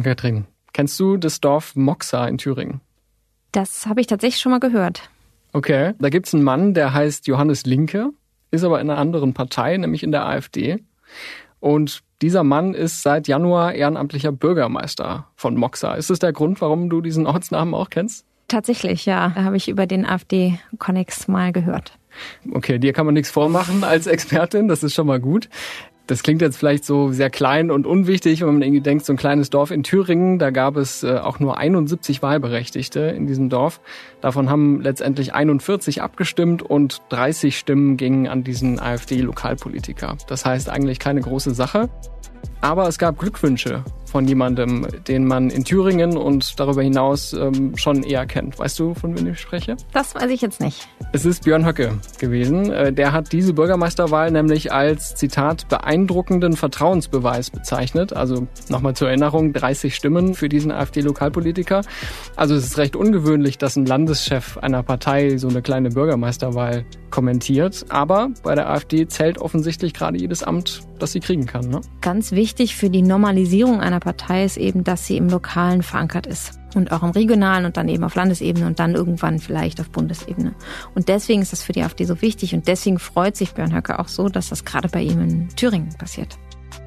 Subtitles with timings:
[0.00, 2.80] Ann-Kathrin, kennst du das Dorf Moxa in Thüringen?
[3.52, 5.10] Das habe ich tatsächlich schon mal gehört.
[5.52, 8.10] Okay, da gibt's einen Mann, der heißt Johannes Linke,
[8.50, 10.78] ist aber in einer anderen Partei, nämlich in der AfD.
[11.58, 15.94] Und dieser Mann ist seit Januar ehrenamtlicher Bürgermeister von Moxa.
[15.94, 18.24] Ist das der Grund, warum du diesen Ortsnamen auch kennst?
[18.48, 19.34] Tatsächlich, ja.
[19.34, 21.98] Habe ich über den AfD-Connex mal gehört.
[22.52, 25.48] Okay, dir kann man nichts vormachen als Expertin, das ist schon mal gut.
[26.10, 29.16] Das klingt jetzt vielleicht so sehr klein und unwichtig, wenn man irgendwie denkt, so ein
[29.16, 33.80] kleines Dorf in Thüringen, da gab es äh, auch nur 71 Wahlberechtigte in diesem Dorf.
[34.20, 40.16] Davon haben letztendlich 41 abgestimmt und 30 Stimmen gingen an diesen AfD-Lokalpolitiker.
[40.26, 41.88] Das heißt eigentlich keine große Sache.
[42.60, 48.02] Aber es gab Glückwünsche von jemandem, den man in Thüringen und darüber hinaus ähm, schon
[48.02, 48.58] eher kennt.
[48.58, 49.76] Weißt du, von wem ich spreche?
[49.92, 50.88] Das weiß ich jetzt nicht.
[51.12, 52.72] Es ist Björn Höcke gewesen.
[52.72, 58.12] Äh, der hat diese Bürgermeisterwahl nämlich als, Zitat, beeindruckenden Vertrauensbeweis bezeichnet.
[58.12, 61.82] Also nochmal zur Erinnerung, 30 Stimmen für diesen AfD-Lokalpolitiker.
[62.34, 67.86] Also es ist recht ungewöhnlich, dass ein Landeschef einer Partei so eine kleine Bürgermeisterwahl kommentiert.
[67.90, 71.68] Aber bei der AfD zählt offensichtlich gerade jedes Amt, das sie kriegen kann.
[71.68, 71.80] Ne?
[72.00, 76.58] Ganz wichtig für die Normalisierung einer Partei ist eben, dass sie im Lokalen verankert ist.
[76.74, 80.54] Und auch im regionalen und dann eben auf Landesebene und dann irgendwann vielleicht auf Bundesebene.
[80.94, 83.98] Und deswegen ist das für die AfD so wichtig und deswegen freut sich Björn Höcke
[83.98, 86.38] auch so, dass das gerade bei ihm in Thüringen passiert.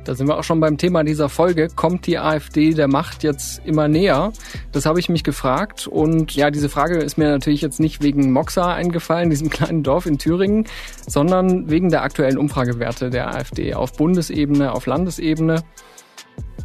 [0.04, 1.70] Da sind wir auch schon beim Thema dieser Folge.
[1.74, 4.34] Kommt die AfD der Macht jetzt immer näher?
[4.72, 5.88] Das habe ich mich gefragt.
[5.88, 10.06] Und ja, diese Frage ist mir natürlich jetzt nicht wegen Moxa eingefallen, diesem kleinen Dorf
[10.06, 10.68] in Thüringen,
[11.08, 15.64] sondern wegen der aktuellen Umfragewerte der AfD auf Bundesebene, auf Landesebene.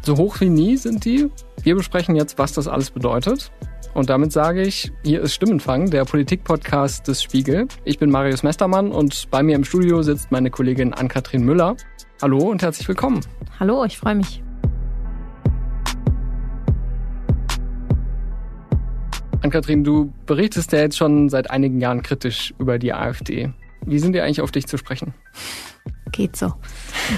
[0.01, 1.29] So hoch wie nie sind die.
[1.63, 3.51] Wir besprechen jetzt, was das alles bedeutet.
[3.93, 7.67] Und damit sage ich, hier ist Stimmenfang, der Politik-Podcast des Spiegel.
[7.85, 11.75] Ich bin Marius Mestermann und bei mir im Studio sitzt meine Kollegin Ann-Kathrin Müller.
[12.21, 13.21] Hallo und herzlich willkommen.
[13.61, 14.43] Hallo, ich freue mich.
[19.41, 23.53] Ann-Kathrin, du berichtest ja jetzt schon seit einigen Jahren kritisch über die AfD.
[23.85, 25.13] Wie sind die eigentlich auf dich zu sprechen?
[26.11, 26.53] Geht so.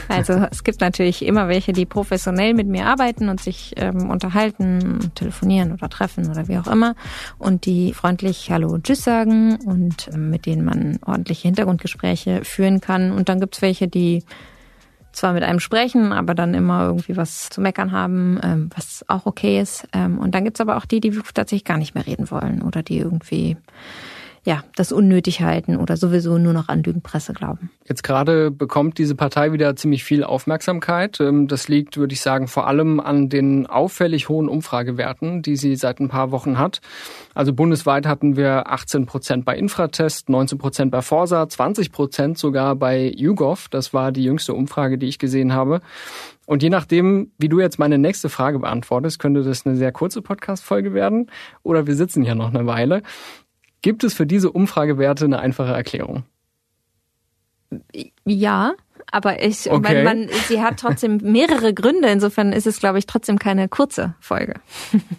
[0.07, 5.11] Also es gibt natürlich immer welche, die professionell mit mir arbeiten und sich ähm, unterhalten,
[5.15, 6.93] telefonieren oder treffen oder wie auch immer
[7.39, 12.81] und die freundlich Hallo und Tschüss sagen und ähm, mit denen man ordentliche Hintergrundgespräche führen
[12.81, 13.11] kann.
[13.11, 14.23] Und dann gibt's welche, die
[15.11, 19.25] zwar mit einem sprechen, aber dann immer irgendwie was zu meckern haben, ähm, was auch
[19.25, 19.87] okay ist.
[19.93, 22.83] Ähm, und dann gibt's aber auch die, die tatsächlich gar nicht mehr reden wollen oder
[22.83, 23.57] die irgendwie
[24.43, 27.69] ja, das unnötig halten oder sowieso nur noch an Lügenpresse glauben.
[27.87, 31.19] Jetzt gerade bekommt diese Partei wieder ziemlich viel Aufmerksamkeit.
[31.19, 35.75] Ähm, das liegt, würde ich sagen, vor allem an den auffällig hohen Umfragewerten, die sie
[35.75, 36.81] seit ein paar Wochen hat.
[37.35, 42.75] Also bundesweit hatten wir 18 Prozent bei Infratest, 19 Prozent bei Forsa, 20 Prozent sogar
[42.75, 43.67] bei YouGov.
[43.69, 45.81] Das war die jüngste Umfrage, die ich gesehen habe.
[46.47, 50.21] Und je nachdem, wie du jetzt meine nächste Frage beantwortest, könnte das eine sehr kurze
[50.21, 51.29] Podcast-Folge werden
[51.63, 53.03] oder wir sitzen hier noch eine Weile.
[53.81, 56.23] Gibt es für diese Umfragewerte eine einfache Erklärung?
[58.25, 58.73] Ja,
[59.11, 60.03] aber ich, okay.
[60.03, 62.09] man, man, sie hat trotzdem mehrere Gründe.
[62.09, 64.55] Insofern ist es, glaube ich, trotzdem keine kurze Folge.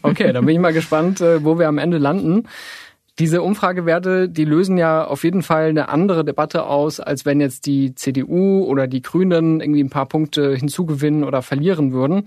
[0.03, 2.49] Okay, dann bin ich mal gespannt, äh, wo wir am Ende landen.
[3.19, 7.67] Diese Umfragewerte, die lösen ja auf jeden Fall eine andere Debatte aus, als wenn jetzt
[7.67, 12.27] die CDU oder die Grünen irgendwie ein paar Punkte hinzugewinnen oder verlieren würden.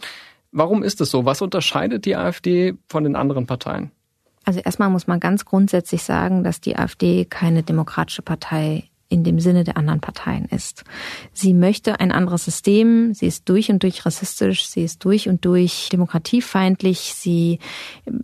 [0.51, 1.25] Warum ist es so?
[1.25, 3.91] Was unterscheidet die AfD von den anderen Parteien?
[4.45, 9.39] Also erstmal muss man ganz grundsätzlich sagen, dass die AfD keine demokratische Partei in dem
[9.39, 10.83] Sinne der anderen Parteien ist.
[11.31, 15.45] Sie möchte ein anderes System, sie ist durch und durch rassistisch, sie ist durch und
[15.45, 17.59] durch demokratiefeindlich, sie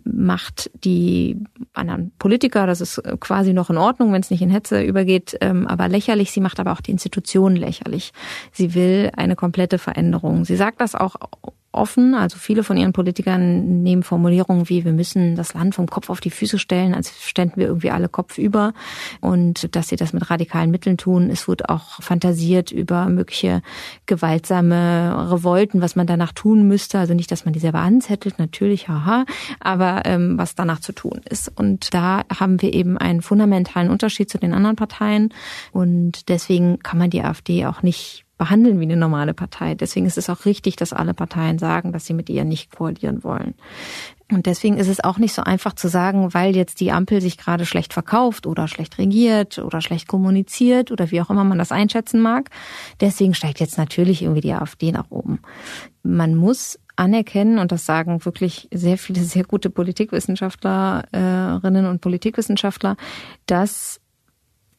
[0.04, 1.38] macht die
[1.72, 5.66] anderen Politiker, das ist quasi noch in Ordnung, wenn es nicht in Hetze übergeht, ähm,
[5.68, 8.12] aber lächerlich, sie macht aber auch die Institutionen lächerlich.
[8.50, 10.44] Sie will eine komplette Veränderung.
[10.44, 11.14] Sie sagt das auch
[11.72, 12.14] offen.
[12.14, 16.20] Also viele von ihren Politikern nehmen Formulierungen wie, wir müssen das Land vom Kopf auf
[16.20, 18.74] die Füße stellen, als ständen wir irgendwie alle Kopf über.
[19.20, 21.30] Und dass sie das mit radikalen Mitteln tun.
[21.30, 23.62] Es wird auch fantasiert über mögliche
[24.06, 26.98] gewaltsame Revolten, was man danach tun müsste.
[26.98, 29.24] Also nicht, dass man die selber anzettelt, natürlich, haha,
[29.60, 31.50] aber ähm, was danach zu tun ist.
[31.54, 35.32] Und da haben wir eben einen fundamentalen Unterschied zu den anderen Parteien.
[35.72, 39.76] Und deswegen kann man die AfD auch nicht behandeln wie eine normale Partei.
[39.76, 43.22] Deswegen ist es auch richtig, dass alle Parteien sagen, dass sie mit ihr nicht koalieren
[43.22, 43.54] wollen.
[44.32, 47.38] Und deswegen ist es auch nicht so einfach zu sagen, weil jetzt die Ampel sich
[47.38, 51.70] gerade schlecht verkauft oder schlecht regiert oder schlecht kommuniziert oder wie auch immer man das
[51.70, 52.50] einschätzen mag.
[53.00, 55.38] Deswegen steigt jetzt natürlich irgendwie die AfD nach oben.
[56.02, 62.96] Man muss anerkennen, und das sagen wirklich sehr viele sehr gute Politikwissenschaftlerinnen und Politikwissenschaftler,
[63.46, 64.00] dass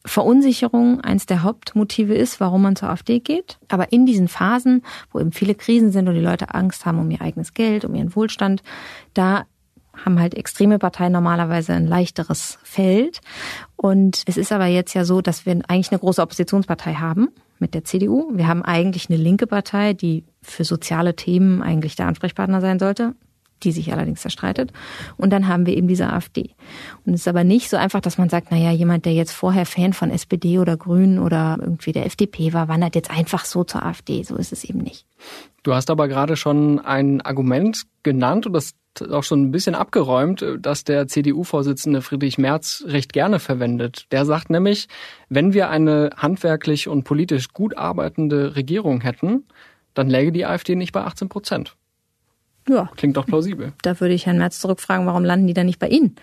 [0.04, 3.58] Verunsicherung eins der Hauptmotive ist, warum man zur AfD geht.
[3.68, 7.10] Aber in diesen Phasen, wo eben viele Krisen sind und die Leute Angst haben um
[7.10, 8.62] ihr eigenes Geld, um ihren Wohlstand,
[9.14, 9.46] da
[10.04, 13.20] haben halt extreme Parteien normalerweise ein leichteres Feld.
[13.76, 17.28] Und es ist aber jetzt ja so, dass wir eigentlich eine große Oppositionspartei haben
[17.58, 18.30] mit der CDU.
[18.34, 23.14] Wir haben eigentlich eine linke Partei, die für soziale Themen eigentlich der Ansprechpartner sein sollte
[23.62, 24.72] die sich allerdings zerstreitet.
[25.16, 26.50] Und dann haben wir eben diese AfD.
[27.06, 29.66] Und es ist aber nicht so einfach, dass man sagt, naja, jemand, der jetzt vorher
[29.66, 33.84] Fan von SPD oder Grünen oder irgendwie der FDP war, wandert jetzt einfach so zur
[33.84, 34.22] AfD.
[34.22, 35.06] So ist es eben nicht.
[35.62, 38.74] Du hast aber gerade schon ein Argument genannt und das
[39.10, 44.06] auch schon ein bisschen abgeräumt, dass der CDU-Vorsitzende Friedrich Merz recht gerne verwendet.
[44.12, 44.88] Der sagt nämlich,
[45.28, 49.46] wenn wir eine handwerklich und politisch gut arbeitende Regierung hätten,
[49.94, 51.76] dann läge die AfD nicht bei 18 Prozent.
[52.68, 52.90] Ja.
[52.96, 53.72] Klingt doch plausibel.
[53.82, 56.16] Da würde ich Herrn Merz zurückfragen, warum landen die da nicht bei Ihnen?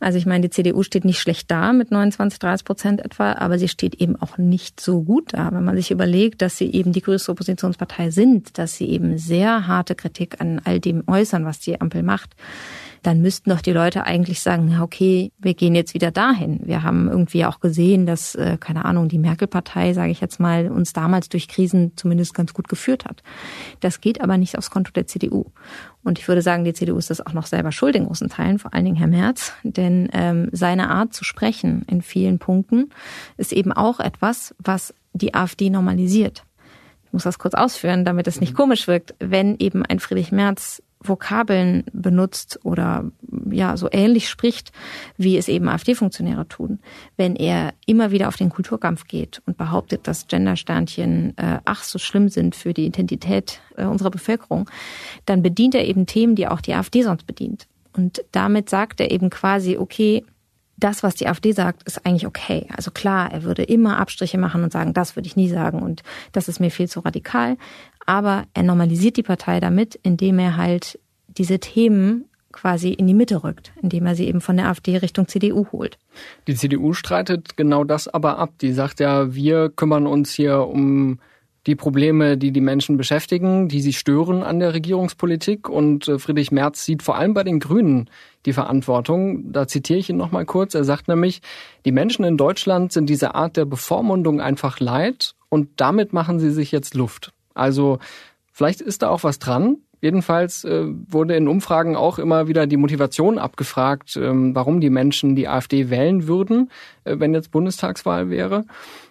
[0.00, 3.58] Also ich meine, die CDU steht nicht schlecht da mit 29, 30 Prozent etwa, aber
[3.58, 5.52] sie steht eben auch nicht so gut da.
[5.52, 9.68] Wenn man sich überlegt, dass sie eben die größte Oppositionspartei sind, dass sie eben sehr
[9.68, 12.34] harte Kritik an all dem äußern, was die Ampel macht,
[13.04, 16.60] dann müssten doch die Leute eigentlich sagen, okay, wir gehen jetzt wieder dahin.
[16.64, 20.70] Wir haben irgendwie auch gesehen, dass, äh, keine Ahnung, die Merkel-Partei, sage ich jetzt mal,
[20.70, 23.22] uns damals durch Krisen zumindest ganz gut geführt hat.
[23.80, 25.44] Das geht aber nicht aufs Konto der CDU.
[26.02, 28.58] Und ich würde sagen, die CDU ist das auch noch selber schuld in großen Teilen,
[28.58, 29.52] vor allen Dingen Herr Merz.
[29.62, 32.88] Denn ähm, seine Art zu sprechen in vielen Punkten
[33.36, 36.44] ist eben auch etwas, was die AfD normalisiert.
[37.04, 38.56] Ich muss das kurz ausführen, damit es nicht mhm.
[38.56, 39.14] komisch wirkt.
[39.18, 43.10] Wenn eben ein Friedrich Merz Vokabeln benutzt oder
[43.50, 44.72] ja so ähnlich spricht,
[45.16, 46.80] wie es eben AfD-Funktionäre tun.
[47.16, 51.98] Wenn er immer wieder auf den Kulturkampf geht und behauptet, dass Gendersternchen äh, ach so
[51.98, 54.68] schlimm sind für die Identität äh, unserer Bevölkerung,
[55.26, 57.66] dann bedient er eben Themen, die auch die AfD sonst bedient.
[57.96, 60.24] Und damit sagt er eben quasi, okay,
[60.76, 62.66] das, was die AfD sagt, ist eigentlich okay.
[62.76, 66.02] Also klar, er würde immer Abstriche machen und sagen, das würde ich nie sagen und
[66.32, 67.56] das ist mir viel zu radikal
[68.06, 70.98] aber er normalisiert die Partei damit, indem er halt
[71.28, 75.26] diese Themen quasi in die Mitte rückt, indem er sie eben von der AfD Richtung
[75.26, 75.98] CDU holt.
[76.46, 78.52] Die CDU streitet genau das aber ab.
[78.60, 81.18] Die sagt ja, wir kümmern uns hier um
[81.66, 85.68] die Probleme, die die Menschen beschäftigen, die sie stören an der Regierungspolitik.
[85.68, 88.10] Und äh, Friedrich Merz sieht vor allem bei den Grünen
[88.46, 89.52] die Verantwortung.
[89.52, 90.74] Da zitiere ich ihn noch mal kurz.
[90.74, 91.40] Er sagt nämlich,
[91.84, 96.50] die Menschen in Deutschland sind diese Art der Bevormundung einfach leid und damit machen sie
[96.50, 97.32] sich jetzt Luft.
[97.54, 97.98] Also
[98.52, 99.78] vielleicht ist da auch was dran.
[100.04, 105.34] Jedenfalls äh, wurde in Umfragen auch immer wieder die Motivation abgefragt, ähm, warum die Menschen
[105.34, 106.70] die AfD wählen würden,
[107.04, 108.66] äh, wenn jetzt Bundestagswahl wäre.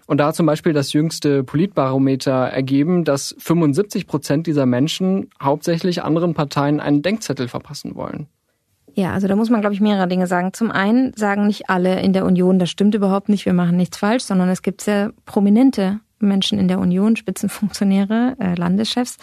[0.08, 6.04] Und da hat zum Beispiel das jüngste Politbarometer ergeben, dass 75 Prozent dieser Menschen hauptsächlich
[6.04, 8.28] anderen Parteien einen Denkzettel verpassen wollen.
[8.96, 10.54] Ja, also da muss man, glaube ich, mehrere Dinge sagen.
[10.54, 13.98] Zum einen sagen nicht alle in der Union, das stimmt überhaupt nicht, wir machen nichts
[13.98, 19.18] falsch, sondern es gibt sehr prominente Menschen in der Union, Spitzenfunktionäre, äh, Landeschefs,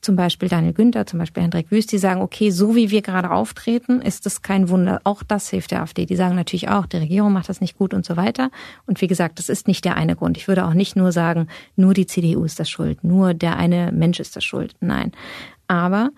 [0.00, 3.30] zum Beispiel Daniel Günther, zum Beispiel Hendrik Wüst, die sagen, okay, so wie wir gerade
[3.30, 5.00] auftreten, ist es kein Wunder.
[5.04, 6.06] Auch das hilft der AfD.
[6.06, 8.50] Die sagen natürlich auch, die Regierung macht das nicht gut und so weiter.
[8.86, 10.36] Und wie gesagt, das ist nicht der eine Grund.
[10.36, 13.92] Ich würde auch nicht nur sagen, nur die CDU ist das schuld, nur der eine
[13.92, 14.74] Mensch ist das schuld.
[14.80, 15.12] Nein.
[15.68, 16.10] Aber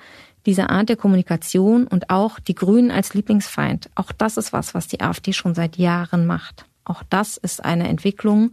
[0.47, 4.89] diese Art der Kommunikation und auch die Grünen als Lieblingsfeind, auch das ist was, was
[4.89, 6.67] die AfD schon seit Jahren macht.
[6.85, 8.53] Auch das ist eine Entwicklung,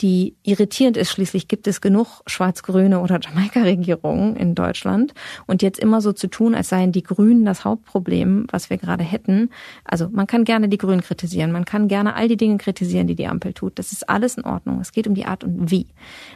[0.00, 1.10] die irritierend ist.
[1.10, 5.14] Schließlich gibt es genug schwarz-grüne oder Jamaika-Regierungen in Deutschland.
[5.46, 9.04] Und jetzt immer so zu tun, als seien die Grünen das Hauptproblem, was wir gerade
[9.04, 9.50] hätten.
[9.84, 11.52] Also man kann gerne die Grünen kritisieren.
[11.52, 13.78] Man kann gerne all die Dinge kritisieren, die die Ampel tut.
[13.78, 14.80] Das ist alles in Ordnung.
[14.80, 15.86] Es geht um die Art und wie.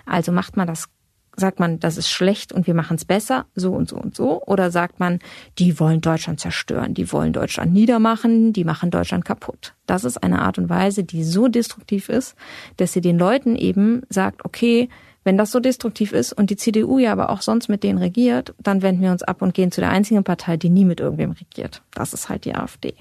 [0.07, 0.89] Also macht man das
[1.37, 4.43] sagt man, das ist schlecht und wir machen es besser, so und so und so?
[4.45, 5.19] Oder sagt man,
[5.59, 9.75] die wollen Deutschland zerstören, die wollen Deutschland niedermachen, die machen Deutschland kaputt?
[9.87, 12.35] Das ist eine Art und Weise, die so destruktiv ist,
[12.77, 14.89] dass sie den Leuten eben sagt, okay,
[15.25, 18.55] wenn das so destruktiv ist und die CDU ja aber auch sonst mit denen regiert,
[18.59, 21.33] dann wenden wir uns ab und gehen zu der einzigen Partei, die nie mit irgendwem
[21.33, 21.83] regiert.
[21.93, 22.95] Das ist halt die AfD.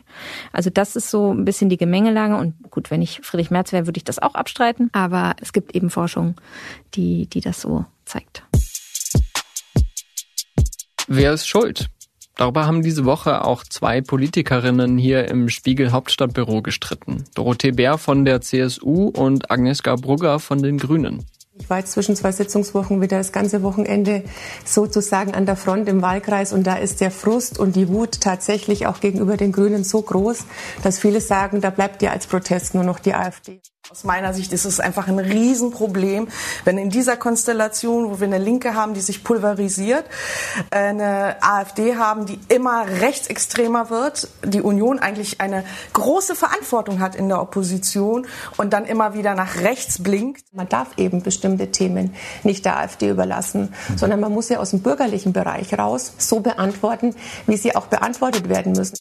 [0.52, 3.88] Also das ist so ein bisschen die Gemengelage und gut, wenn ich Friedrich Merz wäre,
[3.88, 6.36] würde ich das auch abstreiten, aber es gibt eben Forschung,
[6.96, 8.44] die, die das so zeigt.
[11.08, 11.88] Wer ist schuld?
[12.36, 17.26] Darüber haben diese Woche auch zwei Politikerinnen hier im Spiegel Hauptstadtbüro gestritten.
[17.36, 21.26] Dorothee Bär von der CSU und Agnieszka Brugger von den Grünen.
[21.60, 24.24] Ich war jetzt zwischen zwei Sitzungswochen wieder das ganze Wochenende
[24.66, 28.88] sozusagen an der Front im Wahlkreis und da ist der Frust und die Wut tatsächlich
[28.88, 30.46] auch gegenüber den Grünen so groß,
[30.84, 33.62] dass viele sagen, da bleibt ja als Protest nur noch die AfD.
[33.92, 36.28] Aus meiner Sicht ist es einfach ein Riesenproblem,
[36.64, 40.06] wenn in dieser Konstellation, wo wir eine Linke haben, die sich pulverisiert,
[40.70, 45.64] eine AfD haben, die immer rechtsextremer wird, die Union eigentlich eine
[45.94, 50.44] große Verantwortung hat in der Opposition und dann immer wieder nach rechts blinkt.
[50.54, 52.14] Man darf eben bestimmte Themen
[52.44, 57.16] nicht der AfD überlassen, sondern man muss sie aus dem bürgerlichen Bereich raus so beantworten,
[57.48, 58.98] wie sie auch beantwortet werden müssen.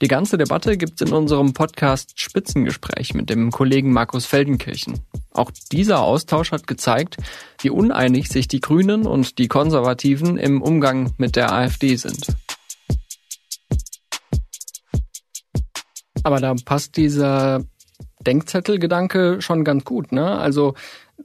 [0.00, 4.98] Die ganze Debatte gibt's in unserem Podcast Spitzengespräch mit dem Kollegen Markus Feldenkirchen.
[5.30, 7.18] Auch dieser Austausch hat gezeigt,
[7.60, 12.26] wie uneinig sich die Grünen und die Konservativen im Umgang mit der AfD sind.
[16.24, 17.64] Aber da passt dieser
[18.22, 20.38] Denkzettelgedanke schon ganz gut, ne?
[20.38, 20.74] Also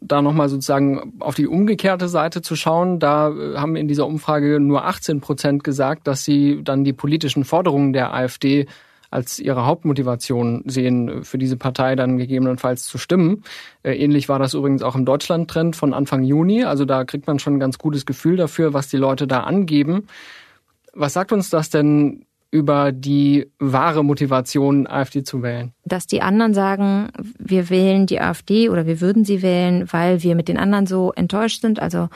[0.02, 4.60] da nochmal sozusagen auf die umgekehrte Seite zu schauen, da äh, haben in dieser Umfrage
[4.60, 8.68] nur 18 Prozent gesagt, dass sie dann die politischen Forderungen der AfD
[9.10, 13.44] als ihre Hauptmotivation sehen, für diese Partei dann gegebenenfalls zu stimmen.
[13.84, 16.64] Äh, ähnlich war das übrigens auch im Deutschland-Trend von Anfang Juni.
[16.64, 20.08] Also da kriegt man schon ein ganz gutes Gefühl dafür, was die Leute da angeben.
[20.94, 22.26] Was sagt uns das denn
[22.58, 25.74] über die wahre Motivation, AfD zu wählen.
[25.86, 30.36] Dass die anderen sagen, wir wählen die AfD oder wir würden sie wählen, weil wir
[30.36, 31.80] mit den anderen so enttäuscht sind.
[31.80, 32.10] Also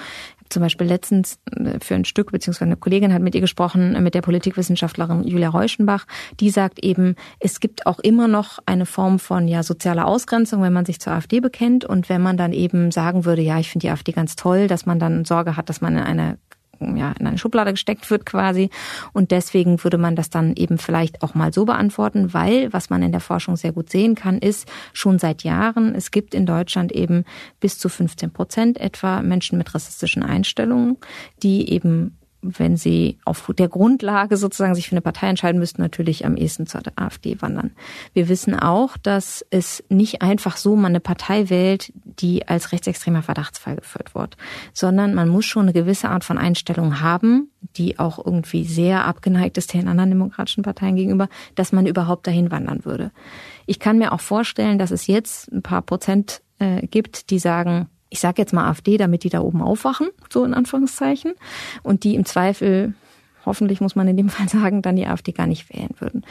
[0.50, 4.02] zum Beispiel letztens äh, für ein Stück, beziehungsweise eine Kollegin hat mit ihr gesprochen, äh,
[4.02, 6.06] mit der Politikwissenschaftlerin Julia Reuschenbach,
[6.40, 10.74] die sagt eben, es gibt auch immer noch eine Form von ja sozialer Ausgrenzung, wenn
[10.74, 13.88] man sich zur AfD bekennt und wenn man dann eben sagen würde, ja, ich finde
[13.88, 16.38] die AfD ganz toll, dass man dann Sorge hat, dass man in eine
[16.82, 18.70] ja, in eine Schublade gesteckt wird quasi.
[19.14, 23.04] Und deswegen würde man das dann eben vielleicht auch mal so beantworten, weil, was man
[23.04, 26.92] in der Forschung sehr gut sehen kann, ist schon seit Jahren, es gibt in Deutschland
[26.92, 27.26] eben
[27.60, 30.98] bis zu 15 Prozent etwa Menschen mit rassistischen Einstellungen,
[31.44, 36.26] die eben wenn sie auf der Grundlage sozusagen sich für eine Partei entscheiden müssten, natürlich
[36.26, 37.72] am ehesten zur AfD wandern.
[38.14, 43.22] Wir wissen auch, dass es nicht einfach so man eine Partei wählt, die als rechtsextremer
[43.22, 44.38] Verdachtsfall geführt wird,
[44.74, 49.58] sondern man muss schon eine gewisse Art von Einstellung haben, die auch irgendwie sehr abgeneigt
[49.58, 53.12] ist den anderen demokratischen Parteien gegenüber, dass man überhaupt dahin wandern würde.
[53.66, 57.88] Ich kann mir auch vorstellen, dass es jetzt ein paar Prozent äh, gibt, die sagen,
[58.12, 61.34] ich sage jetzt mal AfD, damit die da oben aufwachen, so in Anführungszeichen,
[61.82, 62.94] und die im Zweifel,
[63.46, 66.24] hoffentlich muss man in dem Fall sagen, dann die AfD gar nicht wählen würden.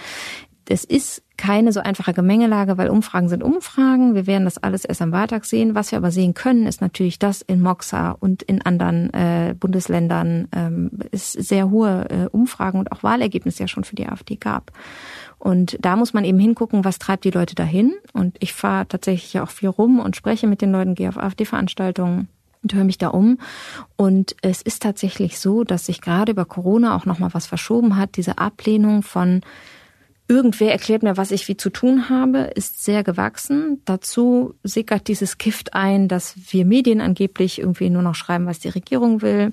[0.71, 4.15] Das ist keine so einfache Gemengelage, weil Umfragen sind Umfragen.
[4.15, 5.75] Wir werden das alles erst am Wahltag sehen.
[5.75, 10.47] Was wir aber sehen können, ist natürlich, dass in Moxa und in anderen äh, Bundesländern
[10.55, 14.71] ähm, es sehr hohe äh, Umfragen und auch Wahlergebnisse ja schon für die AfD gab.
[15.41, 17.93] Und da muss man eben hingucken, was treibt die Leute dahin.
[18.13, 22.29] Und ich fahre tatsächlich auch viel rum und spreche mit den Leuten, gehe auf AfD-Veranstaltungen
[22.63, 23.39] und höre mich da um.
[23.97, 28.17] Und es ist tatsächlich so, dass sich gerade über Corona auch nochmal was verschoben hat.
[28.17, 29.41] Diese Ablehnung von
[30.31, 33.83] Irgendwer erklärt mir, was ich wie zu tun habe, ist sehr gewachsen.
[33.85, 38.69] Dazu sickert dieses Gift ein, dass wir Medien angeblich irgendwie nur noch schreiben, was die
[38.69, 39.53] Regierung will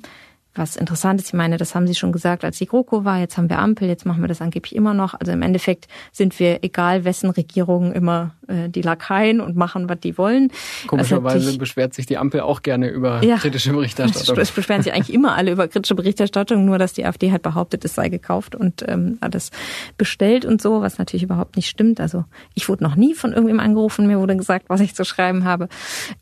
[0.57, 1.27] was interessant ist.
[1.27, 3.19] Ich meine, das haben Sie schon gesagt, als die GroKo war.
[3.19, 5.13] Jetzt haben wir Ampel, jetzt machen wir das angeblich immer noch.
[5.13, 9.99] Also im Endeffekt sind wir, egal wessen Regierungen, immer äh, die Lakaien und machen, was
[9.99, 10.51] die wollen.
[10.87, 14.37] Komischerweise beschwert sich die Ampel auch gerne über ja, kritische Berichterstattung.
[14.37, 17.83] Es beschweren sich eigentlich immer alle über kritische Berichterstattung, nur dass die AfD halt behauptet,
[17.83, 19.51] es sei gekauft und ähm, alles
[19.97, 21.99] bestellt und so, was natürlich überhaupt nicht stimmt.
[21.99, 22.23] Also
[22.53, 25.67] ich wurde noch nie von irgendwem angerufen, mir wurde gesagt, was ich zu schreiben habe.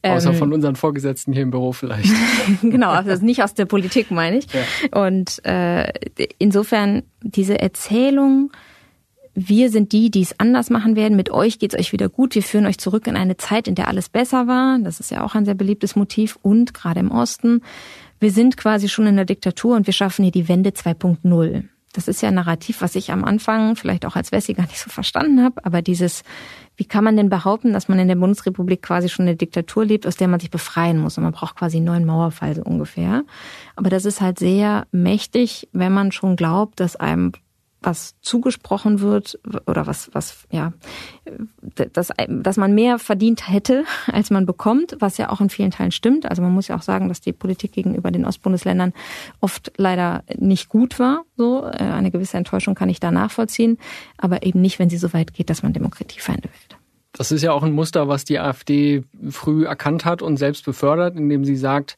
[0.01, 2.11] Ähm, Außer von unseren Vorgesetzten hier im Büro vielleicht.
[2.61, 4.47] genau, also nicht aus der Politik, meine meine ich.
[4.51, 5.05] Ja.
[5.05, 5.91] Und äh,
[6.39, 8.51] insofern diese Erzählung,
[9.33, 11.17] wir sind die, die es anders machen werden.
[11.17, 12.35] Mit euch geht's euch wieder gut.
[12.35, 14.79] Wir führen euch zurück in eine Zeit, in der alles besser war.
[14.79, 16.37] Das ist ja auch ein sehr beliebtes Motiv.
[16.41, 17.61] Und gerade im Osten,
[18.19, 21.65] wir sind quasi schon in der Diktatur und wir schaffen hier die Wende 2.0.
[21.95, 24.79] Das ist ja ein Narrativ, was ich am Anfang vielleicht auch als Wessi gar nicht
[24.79, 25.63] so verstanden habe.
[25.65, 26.23] Aber dieses,
[26.75, 30.05] wie kann man denn behaupten, dass man in der Bundesrepublik quasi schon eine Diktatur lebt,
[30.05, 31.17] aus der man sich befreien muss?
[31.17, 33.23] Und man braucht quasi einen neuen Mauerfall so ungefähr.
[33.77, 37.31] Aber das ist halt sehr mächtig, wenn man schon glaubt, dass einem
[37.85, 40.73] was zugesprochen wird oder was, was, ja,
[41.93, 45.91] dass, dass man mehr verdient hätte, als man bekommt, was ja auch in vielen Teilen
[45.91, 46.25] stimmt.
[46.25, 48.93] Also man muss ja auch sagen, dass die Politik gegenüber den Ostbundesländern
[49.39, 51.23] oft leider nicht gut war.
[51.37, 53.77] So, äh, eine gewisse Enttäuschung kann ich da nachvollziehen,
[54.17, 56.79] aber eben nicht, wenn sie so weit geht, dass man Demokratiefeinde wählt.
[57.11, 61.15] Das ist ja auch ein Muster, was die AfD früh erkannt hat und selbst befördert,
[61.15, 61.97] indem sie sagt,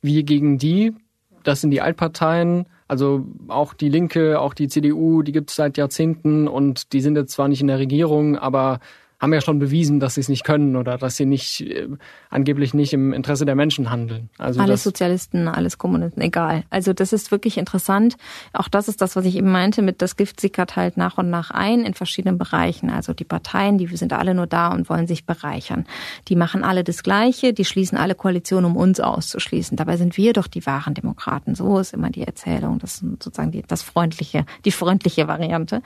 [0.00, 0.94] wir gegen die,
[1.44, 5.76] das sind die Altparteien, also auch die Linke, auch die CDU, die gibt es seit
[5.76, 8.80] Jahrzehnten und die sind jetzt zwar nicht in der Regierung, aber
[9.22, 11.86] haben ja schon bewiesen, dass sie es nicht können oder dass sie nicht äh,
[12.28, 14.30] angeblich nicht im Interesse der Menschen handeln.
[14.36, 16.64] Also alles Sozialisten, alles Kommunisten, egal.
[16.70, 18.16] Also das ist wirklich interessant.
[18.52, 21.30] Auch das ist das, was ich eben meinte, mit das Gift sickert halt nach und
[21.30, 22.90] nach ein in verschiedenen Bereichen.
[22.90, 25.86] Also die Parteien, die sind alle nur da und wollen sich bereichern.
[26.26, 29.76] Die machen alle das Gleiche, die schließen alle Koalitionen, um uns auszuschließen.
[29.76, 31.54] Dabei sind wir doch die wahren Demokraten.
[31.54, 32.80] So ist immer die Erzählung.
[32.80, 35.80] Das ist sozusagen die, das freundliche, die freundliche Variante.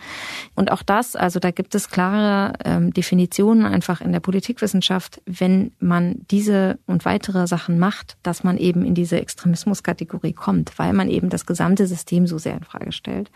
[0.55, 5.21] Und auch das, also da gibt es klare ähm, Definitionen Definitionen einfach in der Politikwissenschaft,
[5.27, 10.93] wenn man diese und weitere Sachen macht, dass man eben in diese Extremismuskategorie kommt, weil
[10.93, 13.31] man eben das gesamte System so sehr in Frage stellt.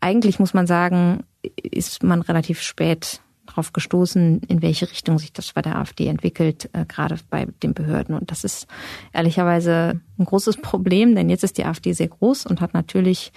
[0.00, 1.24] Eigentlich muss man sagen,
[1.62, 3.20] ist man relativ spät
[3.54, 7.72] darauf gestoßen, in welche Richtung sich das bei der AfD entwickelt, äh, gerade bei den
[7.72, 8.16] Behörden.
[8.16, 8.66] Und das ist
[9.12, 13.32] ehrlicherweise ein großes Problem, denn jetzt ist die AfD sehr groß und hat natürlich,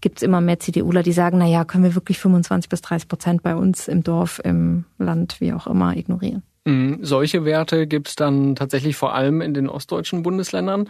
[0.00, 3.08] gibt es immer mehr CDUler, die sagen, na ja, können wir wirklich 25 bis 30
[3.08, 6.42] Prozent bei uns im Dorf, im Land, wie auch immer, ignorieren.
[6.64, 6.98] Mhm.
[7.02, 10.88] Solche Werte gibt es dann tatsächlich vor allem in den ostdeutschen Bundesländern.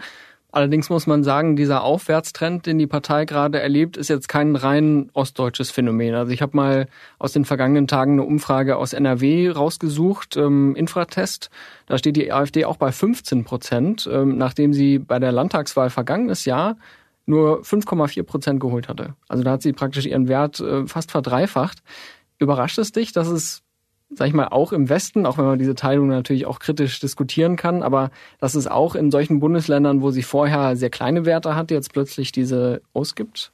[0.51, 5.09] Allerdings muss man sagen, dieser Aufwärtstrend, den die Partei gerade erlebt, ist jetzt kein rein
[5.13, 6.13] ostdeutsches Phänomen.
[6.13, 6.87] Also ich habe mal
[7.19, 11.49] aus den vergangenen Tagen eine Umfrage aus NRW rausgesucht, ähm, Infratest.
[11.85, 16.43] Da steht die AfD auch bei 15 Prozent, ähm, nachdem sie bei der Landtagswahl vergangenes
[16.43, 16.75] Jahr
[17.25, 19.15] nur 5,4 Prozent geholt hatte.
[19.29, 21.81] Also da hat sie praktisch ihren Wert äh, fast verdreifacht.
[22.39, 23.63] Überrascht es dich, dass es
[24.13, 27.55] sag ich mal, auch im Westen, auch wenn man diese Teilung natürlich auch kritisch diskutieren
[27.55, 31.73] kann, aber dass es auch in solchen Bundesländern, wo sie vorher sehr kleine Werte hatte,
[31.73, 33.51] jetzt plötzlich diese ausgibt?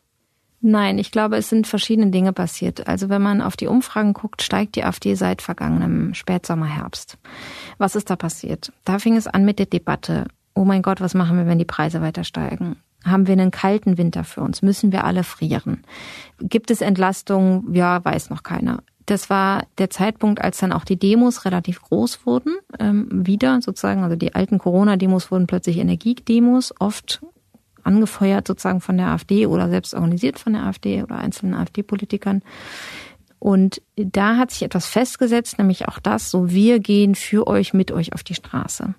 [0.59, 2.87] Nein, ich glaube, es sind verschiedene Dinge passiert.
[2.87, 7.19] Also wenn man auf die Umfragen guckt, steigt die AfD seit vergangenem Spätsommer, Herbst.
[7.77, 8.73] Was ist da passiert?
[8.83, 10.25] Da fing es an mit der Debatte.
[10.55, 12.77] Oh mein Gott, was machen wir, wenn die Preise weiter steigen?
[13.05, 14.63] Haben wir einen kalten Winter für uns?
[14.63, 15.83] Müssen wir alle frieren?
[16.39, 17.71] Gibt es Entlastung?
[17.71, 18.81] Ja, weiß noch keiner.
[19.07, 24.03] Das war der Zeitpunkt, als dann auch die Demos relativ groß wurden, ähm, wieder sozusagen.
[24.03, 27.21] Also die alten Corona-Demos wurden plötzlich Energiedemos, oft
[27.83, 32.41] angefeuert sozusagen von der AfD oder selbst organisiert von der AfD oder einzelnen AfD-Politikern.
[33.39, 37.91] Und da hat sich etwas festgesetzt, nämlich auch das, so wir gehen für euch, mit
[37.91, 38.95] euch auf die Straße.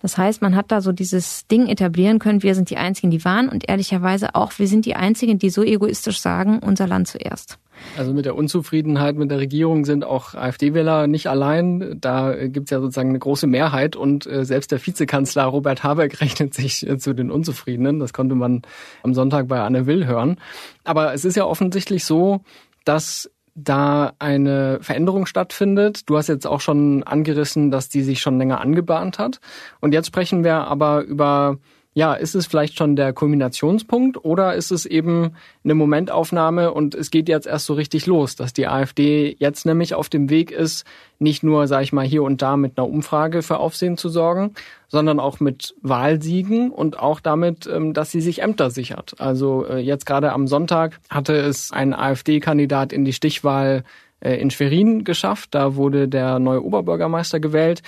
[0.00, 3.24] Das heißt, man hat da so dieses Ding etablieren können, wir sind die Einzigen, die
[3.24, 7.58] waren und ehrlicherweise auch, wir sind die Einzigen, die so egoistisch sagen, unser Land zuerst.
[7.96, 11.96] Also mit der Unzufriedenheit mit der Regierung sind auch AfD-Wähler nicht allein.
[12.00, 16.20] Da gibt es ja sozusagen eine große Mehrheit und äh, selbst der Vizekanzler Robert Habeck
[16.20, 17.98] rechnet sich äh, zu den Unzufriedenen.
[17.98, 18.62] Das konnte man
[19.02, 20.38] am Sonntag bei Anne Will hören.
[20.84, 22.40] Aber es ist ja offensichtlich so,
[22.84, 26.08] dass da eine Veränderung stattfindet.
[26.08, 29.40] Du hast jetzt auch schon angerissen, dass die sich schon länger angebahnt hat.
[29.80, 31.58] Und jetzt sprechen wir aber über
[31.94, 37.10] ja, ist es vielleicht schon der Kulminationspunkt oder ist es eben eine Momentaufnahme und es
[37.10, 40.86] geht jetzt erst so richtig los, dass die AfD jetzt nämlich auf dem Weg ist,
[41.18, 44.54] nicht nur, sage ich mal, hier und da mit einer Umfrage für Aufsehen zu sorgen,
[44.88, 49.14] sondern auch mit Wahlsiegen und auch damit, ähm, dass sie sich Ämter sichert.
[49.18, 53.84] Also äh, jetzt gerade am Sonntag hatte es ein AfD-Kandidat in die Stichwahl
[54.20, 55.54] äh, in Schwerin geschafft.
[55.54, 57.82] Da wurde der neue Oberbürgermeister gewählt.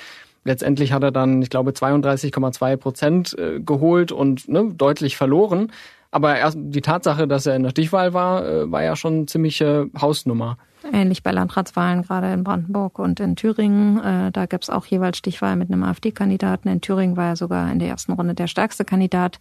[0.45, 5.73] Letztendlich hat er dann, ich glaube, 32,2 Prozent äh, geholt und ne, deutlich verloren.
[6.11, 9.89] Aber erst die Tatsache, dass er in der Stichwahl war, äh, war ja schon ziemliche
[10.01, 10.59] Hausnummer.
[10.93, 13.99] Ähnlich bei Landratswahlen, gerade in Brandenburg und in Thüringen.
[14.01, 16.69] Äh, da gab es auch jeweils Stichwahl mit einem AfD-Kandidaten.
[16.69, 19.41] In Thüringen war er sogar in der ersten Runde der stärkste Kandidat.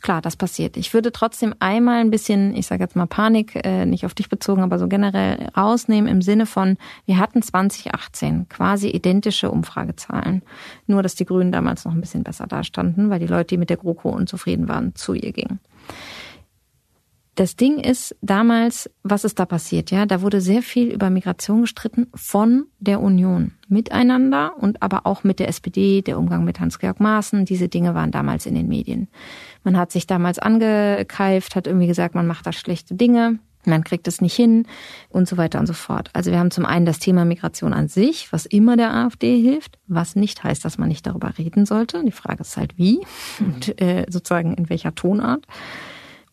[0.00, 0.78] Klar, das passiert.
[0.78, 4.30] Ich würde trotzdem einmal ein bisschen, ich sage jetzt mal Panik, äh, nicht auf dich
[4.30, 10.42] bezogen, aber so generell rausnehmen im Sinne von, wir hatten 2018 quasi identische Umfragezahlen.
[10.86, 13.68] Nur, dass die Grünen damals noch ein bisschen besser dastanden, weil die Leute, die mit
[13.68, 15.60] der GroKo unzufrieden waren, zu ihr gingen.
[17.40, 19.90] Das Ding ist damals, was ist da passiert?
[19.90, 25.24] Ja, da wurde sehr viel über Migration gestritten von der Union miteinander und aber auch
[25.24, 27.46] mit der SPD, der Umgang mit Hans-Georg Maaßen.
[27.46, 29.08] Diese Dinge waren damals in den Medien.
[29.62, 33.38] Man hat sich damals angekeift, hat irgendwie gesagt, man macht da schlechte Dinge.
[33.66, 34.66] Man kriegt es nicht hin
[35.10, 36.08] und so weiter und so fort.
[36.14, 39.78] Also wir haben zum einen das Thema Migration an sich, was immer der AfD hilft,
[39.86, 42.02] was nicht heißt, dass man nicht darüber reden sollte.
[42.02, 43.00] Die Frage ist halt wie
[43.38, 45.46] und äh, sozusagen in welcher Tonart.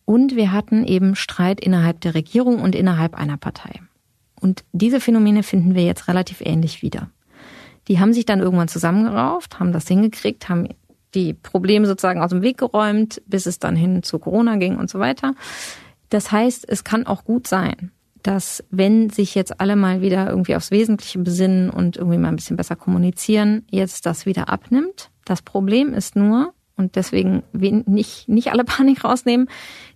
[0.06, 3.82] Und wir hatten eben Streit innerhalb der Regierung und innerhalb einer Partei.
[4.40, 7.10] Und diese Phänomene finden wir jetzt relativ ähnlich wieder.
[7.90, 10.70] Die haben sich dann irgendwann zusammengerauft, haben das hingekriegt, haben
[11.14, 14.90] die Probleme sozusagen aus dem Weg geräumt, bis es dann hin zu Corona ging und
[14.90, 15.34] so weiter.
[16.10, 17.92] Das heißt, es kann auch gut sein,
[18.24, 22.36] dass wenn sich jetzt alle mal wieder irgendwie aufs Wesentliche besinnen und irgendwie mal ein
[22.36, 25.12] bisschen besser kommunizieren, jetzt das wieder abnimmt.
[25.26, 29.50] Das Problem ist nur, und deswegen nicht, nicht alle Panik rausnehmen.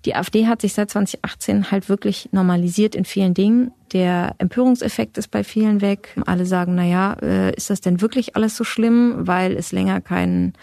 [0.06, 3.72] Die AfD hat sich seit 2018 halt wirklich normalisiert in vielen Dingen.
[3.94, 6.16] Der Empörungseffekt ist bei vielen weg.
[6.26, 10.02] Alle sagen, na ja, äh, ist das denn wirklich alles so schlimm, weil es länger
[10.02, 10.54] keinen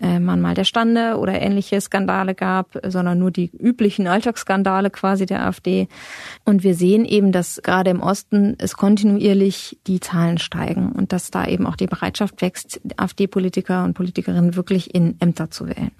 [0.00, 5.46] äh, Mahnmal der Stande oder ähnliche Skandale gab, sondern nur die üblichen Alltagsskandale quasi der
[5.46, 5.88] AfD.
[6.44, 11.30] Und wir sehen eben, dass gerade im Osten es kontinuierlich die Zahlen steigen und dass
[11.30, 15.90] da eben auch die Bereitschaft wächst, AfD-Politiker und Politikerinnen wirklich in Ämter zu wählen.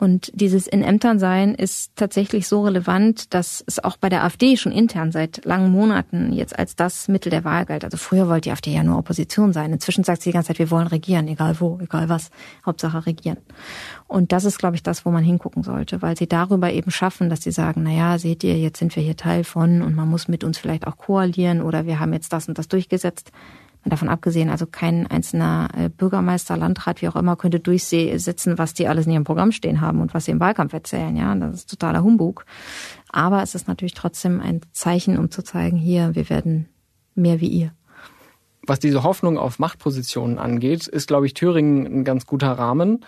[0.00, 4.56] Und dieses in Ämtern sein ist tatsächlich so relevant, dass es auch bei der AfD
[4.56, 7.82] schon intern seit langen Monaten jetzt als das Mittel der Wahl galt.
[7.84, 9.72] Also früher wollte die AfD ja nur Opposition sein.
[9.72, 12.30] Inzwischen sagt sie die ganze Zeit, wir wollen regieren, egal wo, egal was.
[12.64, 13.38] Hauptsache regieren.
[14.06, 17.28] Und das ist, glaube ich, das, wo man hingucken sollte, weil sie darüber eben schaffen,
[17.28, 20.08] dass sie sagen, na ja, seht ihr, jetzt sind wir hier Teil von und man
[20.08, 23.32] muss mit uns vielleicht auch koalieren oder wir haben jetzt das und das durchgesetzt
[23.90, 28.88] davon abgesehen, also kein einzelner äh, Bürgermeister, Landrat, wie auch immer, könnte durchsetzen, was die
[28.88, 31.16] alles in ihrem Programm stehen haben und was sie im Wahlkampf erzählen.
[31.16, 32.44] Ja, das ist totaler Humbug.
[33.10, 36.68] Aber es ist natürlich trotzdem ein Zeichen, um zu zeigen, hier, wir werden
[37.14, 37.72] mehr wie ihr.
[38.66, 43.04] Was diese Hoffnung auf Machtpositionen angeht, ist, glaube ich, Thüringen ein ganz guter Rahmen.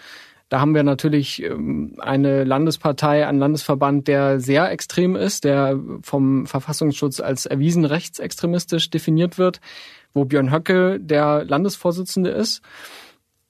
[0.51, 6.47] Da haben wir natürlich ähm, eine Landespartei, einen Landesverband, der sehr extrem ist, der vom
[6.47, 9.61] Verfassungsschutz als erwiesen rechtsextremistisch definiert wird
[10.13, 12.63] wo Björn Höcke der Landesvorsitzende ist.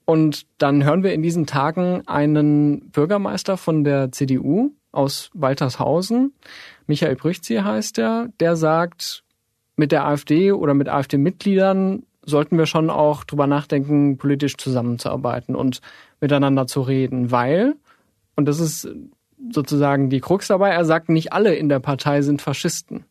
[0.04, 6.34] Und dann hören wir in diesen Tagen einen Bürgermeister von der CDU aus Waltershausen,
[6.88, 9.22] Michael Brüchzi heißt er, der sagt,
[9.76, 15.80] mit der AfD oder mit AfD-Mitgliedern sollten wir schon auch drüber nachdenken, politisch zusammenzuarbeiten und
[16.20, 17.76] miteinander zu reden, weil,
[18.36, 18.88] und das ist
[19.50, 23.04] sozusagen die Krux dabei, er sagt, nicht alle in der Partei sind Faschisten.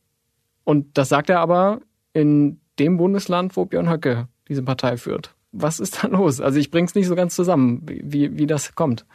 [0.64, 1.82] Und das sagt er aber
[2.14, 5.34] in dem Bundesland, wo Björn Höcke diese Partei führt.
[5.52, 6.42] Was ist da los?
[6.42, 9.06] Also ich bring's nicht so ganz zusammen, wie, wie das kommt.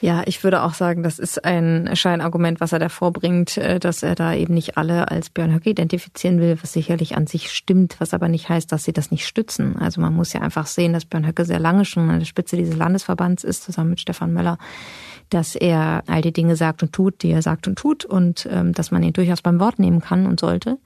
[0.00, 4.02] Ja, ich würde auch sagen, das ist ein Scheinargument, was er da vorbringt, äh, dass
[4.02, 7.96] er da eben nicht alle als Björn Höcke identifizieren will, was sicherlich an sich stimmt,
[8.00, 9.76] was aber nicht heißt, dass sie das nicht stützen.
[9.76, 12.56] Also man muss ja einfach sehen, dass Björn Höcke sehr lange schon an der Spitze
[12.56, 14.58] dieses Landesverbands ist, zusammen mit Stefan Möller
[15.34, 18.72] dass er all die Dinge sagt und tut, die er sagt und tut und ähm,
[18.72, 20.78] dass man ihn durchaus beim Wort nehmen kann und sollte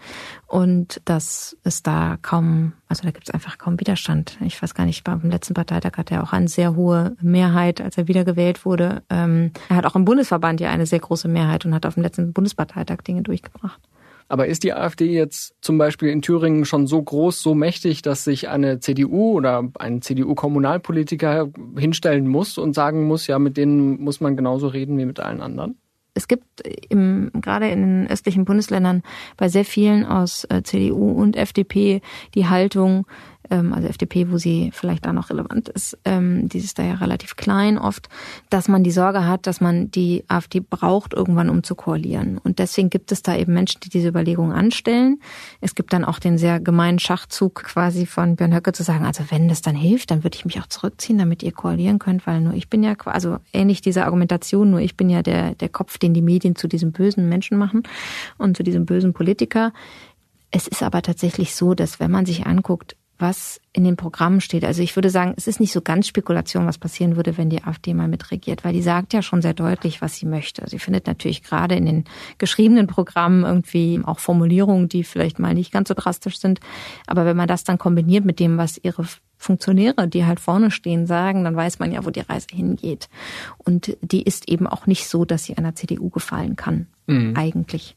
[0.47, 4.39] und dass es da kaum, also da gibt es einfach kaum Widerstand.
[4.41, 7.99] Ich weiß gar nicht, beim letzten Parteitag hat er auch eine sehr hohe Mehrheit, als
[7.99, 9.03] er wiedergewählt wurde.
[9.11, 12.03] Ähm, er hat auch im Bundesverband ja eine sehr große Mehrheit und hat auf dem
[12.03, 13.81] letzten Bundesparteitag Dinge durchgebracht.
[14.29, 18.25] Aber ist die AfD jetzt zum Beispiel in Thüringen schon so groß, so mächtig, dass
[18.25, 24.21] sich eine CDU oder ein CDU-Kommunalpolitiker hinstellen muss und sagen muss, ja, mit denen muss
[24.21, 25.79] man genauso reden wie mit allen anderen?
[26.19, 26.45] Es gibt
[26.88, 29.03] im, gerade in den östlichen Bundesländern
[29.37, 32.03] bei sehr vielen aus äh, CDU und FDP
[32.35, 33.07] die Haltung,
[33.51, 36.95] ähm, also FDP, wo sie vielleicht da noch relevant ist, ähm, die ist da ja
[36.95, 38.09] relativ klein oft,
[38.51, 42.39] dass man die Sorge hat, dass man die AfD braucht irgendwann, um zu koalieren.
[42.39, 45.21] Und deswegen gibt es da eben Menschen, die diese Überlegungen anstellen.
[45.61, 49.25] Es gibt dann auch den sehr gemeinen Schachzug quasi von Björn Höcke zu sagen, also
[49.31, 52.41] wenn das dann hilft, dann würde ich mich auch zurückziehen, damit ihr koalieren könnt, weil
[52.41, 55.99] nur ich bin ja, also ähnlich dieser Argumentation, nur ich bin ja der, der Kopf,
[55.99, 57.83] den die Medien zu diesem bösen Menschen machen
[58.37, 59.73] und zu diesem bösen Politiker.
[60.51, 64.64] Es ist aber tatsächlich so, dass wenn man sich anguckt, was in den Programmen steht.
[64.64, 67.64] Also ich würde sagen, es ist nicht so ganz Spekulation, was passieren würde, wenn die
[67.64, 70.68] AfD mal mitregiert, weil die sagt ja schon sehr deutlich, was sie möchte.
[70.68, 72.04] Sie findet natürlich gerade in den
[72.38, 76.61] geschriebenen Programmen irgendwie auch Formulierungen, die vielleicht mal nicht ganz so drastisch sind.
[77.07, 79.04] Aber wenn man das dann kombiniert mit dem, was ihre
[79.37, 83.09] Funktionäre, die halt vorne stehen, sagen, dann weiß man ja, wo die Reise hingeht.
[83.59, 87.35] Und die ist eben auch nicht so, dass sie einer CDU gefallen kann, mhm.
[87.37, 87.96] eigentlich.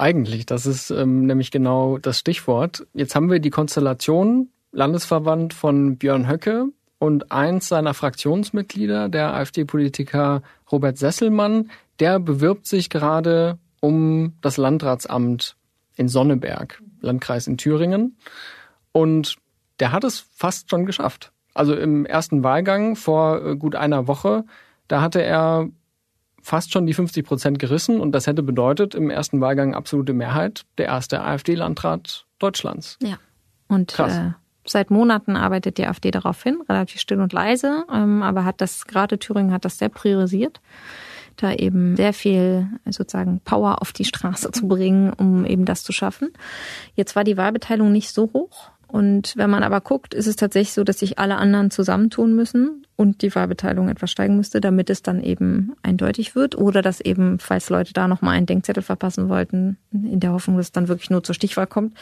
[0.00, 2.86] Eigentlich, das ist ähm, nämlich genau das Stichwort.
[2.94, 10.42] Jetzt haben wir die Konstellation Landesverband von Björn Höcke und eins seiner Fraktionsmitglieder, der AfD-Politiker
[10.72, 15.56] Robert Sesselmann, der bewirbt sich gerade um das Landratsamt
[15.96, 18.16] in Sonneberg, Landkreis in Thüringen.
[18.92, 19.36] Und
[19.80, 21.30] der hat es fast schon geschafft.
[21.52, 24.46] Also im ersten Wahlgang vor äh, gut einer Woche,
[24.88, 25.68] da hatte er
[26.42, 30.64] fast schon die 50 Prozent gerissen und das hätte bedeutet im ersten Wahlgang absolute Mehrheit,
[30.78, 32.98] der erste AfD-Landrat Deutschlands.
[33.02, 33.18] Ja.
[33.68, 34.16] Und Krass.
[34.16, 34.30] Äh,
[34.66, 38.86] seit Monaten arbeitet die AfD darauf hin, relativ still und leise, ähm, aber hat das,
[38.86, 40.60] gerade Thüringen hat das sehr priorisiert,
[41.36, 45.92] da eben sehr viel sozusagen Power auf die Straße zu bringen, um eben das zu
[45.92, 46.32] schaffen.
[46.94, 48.70] Jetzt war die Wahlbeteiligung nicht so hoch.
[48.90, 52.86] Und wenn man aber guckt, ist es tatsächlich so, dass sich alle anderen zusammentun müssen
[52.96, 56.56] und die Wahlbeteiligung etwas steigen müsste, damit es dann eben eindeutig wird.
[56.58, 60.66] Oder dass eben, falls Leute da nochmal einen Denkzettel verpassen wollten, in der Hoffnung, dass
[60.66, 61.96] es dann wirklich nur zur Stichwahl kommt,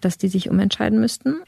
[0.00, 1.40] dass die sich umentscheiden müssten.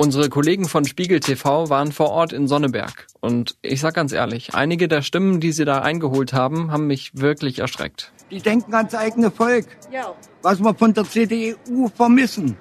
[0.00, 3.06] Unsere Kollegen von Spiegel TV waren vor Ort in Sonneberg.
[3.20, 7.10] Und ich sag ganz ehrlich, einige der Stimmen, die sie da eingeholt haben, haben mich
[7.12, 8.10] wirklich erschreckt.
[8.30, 9.66] Die denken ans eigene Volk.
[10.40, 12.56] Was wir von der CDU vermissen.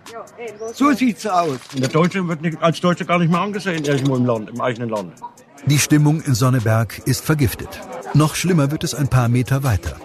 [0.73, 1.59] So sieht's aus.
[1.73, 4.59] Und der Deutsche wird nicht, als Deutsche gar nicht mehr angesehen, irgendwo im Land, im
[4.59, 5.13] eigenen Land.
[5.65, 7.69] Die Stimmung in Sonneberg ist vergiftet.
[8.13, 9.95] Noch schlimmer wird es ein paar Meter weiter.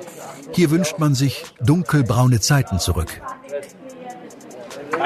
[0.53, 3.21] Hier wünscht man sich dunkelbraune Zeiten zurück.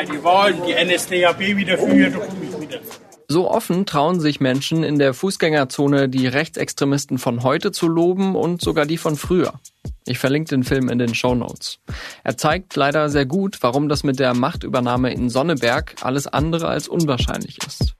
[0.06, 2.80] Die Wahlen, die NSDAP wieder wieder.
[3.26, 8.62] So offen trauen sich Menschen in der Fußgängerzone die Rechtsextremisten von heute zu loben und
[8.62, 9.54] sogar die von früher.
[10.06, 11.80] Ich verlinke den Film in den Show Notes.
[12.24, 16.88] Er zeigt leider sehr gut, warum das mit der Machtübernahme in Sonneberg alles andere als
[16.88, 17.97] unwahrscheinlich ist.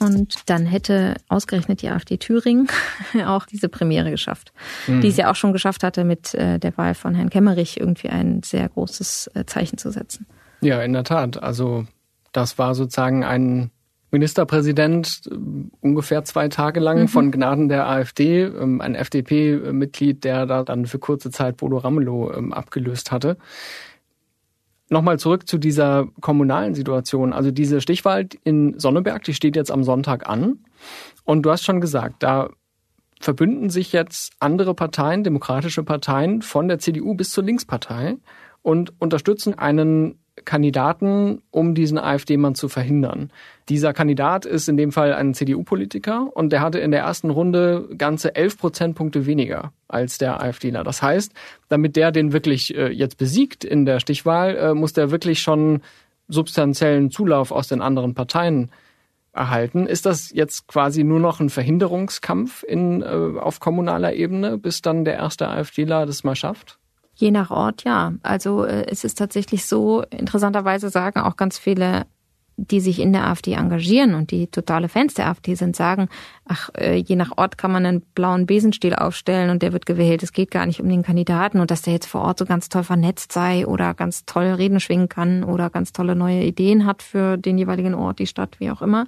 [0.00, 2.68] Und dann hätte ausgerechnet die AfD Thüringen
[3.26, 4.52] auch diese Premiere geschafft,
[4.86, 5.00] mhm.
[5.00, 8.08] die es ja auch schon geschafft hatte, mit äh, der Wahl von Herrn Kemmerich irgendwie
[8.08, 10.26] ein sehr großes äh, Zeichen zu setzen.
[10.60, 11.42] Ja, in der Tat.
[11.42, 11.86] Also
[12.32, 13.70] das war sozusagen ein
[14.10, 15.34] Ministerpräsident äh,
[15.80, 17.08] ungefähr zwei Tage lang mhm.
[17.08, 22.32] von Gnaden der AfD, ähm, ein FDP-Mitglied, der da dann für kurze Zeit Bodo Ramelow
[22.32, 23.36] ähm, abgelöst hatte.
[24.90, 27.32] Nochmal zurück zu dieser kommunalen Situation.
[27.32, 30.64] Also diese Stichwahl in Sonneberg, die steht jetzt am Sonntag an.
[31.24, 32.50] Und du hast schon gesagt, da
[33.20, 38.18] verbünden sich jetzt andere Parteien, demokratische Parteien von der CDU bis zur Linkspartei
[38.60, 43.30] und unterstützen einen Kandidaten, um diesen AfD-Mann zu verhindern.
[43.68, 47.88] Dieser Kandidat ist in dem Fall ein CDU-Politiker und der hatte in der ersten Runde
[47.96, 50.82] ganze elf Prozentpunkte weniger als der AfDler.
[50.84, 51.32] Das heißt,
[51.68, 55.80] damit der den wirklich äh, jetzt besiegt in der Stichwahl, äh, muss der wirklich schon
[56.28, 58.70] substanziellen Zulauf aus den anderen Parteien
[59.32, 59.86] erhalten.
[59.86, 65.04] Ist das jetzt quasi nur noch ein Verhinderungskampf in, äh, auf kommunaler Ebene, bis dann
[65.04, 66.78] der erste AfDler das mal schafft?
[67.16, 68.14] Je nach Ort, ja.
[68.22, 72.06] Also äh, es ist tatsächlich so, interessanterweise sagen auch ganz viele,
[72.56, 76.08] die sich in der AfD engagieren und die totale Fans der AfD sind, sagen,
[76.44, 80.22] ach, äh, je nach Ort kann man einen blauen Besenstiel aufstellen und der wird gewählt.
[80.22, 82.68] Es geht gar nicht um den Kandidaten und dass der jetzt vor Ort so ganz
[82.68, 87.02] toll vernetzt sei oder ganz toll Reden schwingen kann oder ganz tolle neue Ideen hat
[87.02, 89.06] für den jeweiligen Ort, die Stadt, wie auch immer,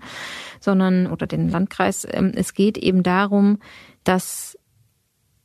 [0.60, 2.06] sondern oder den Landkreis.
[2.10, 3.58] Ähm, es geht eben darum,
[4.02, 4.58] dass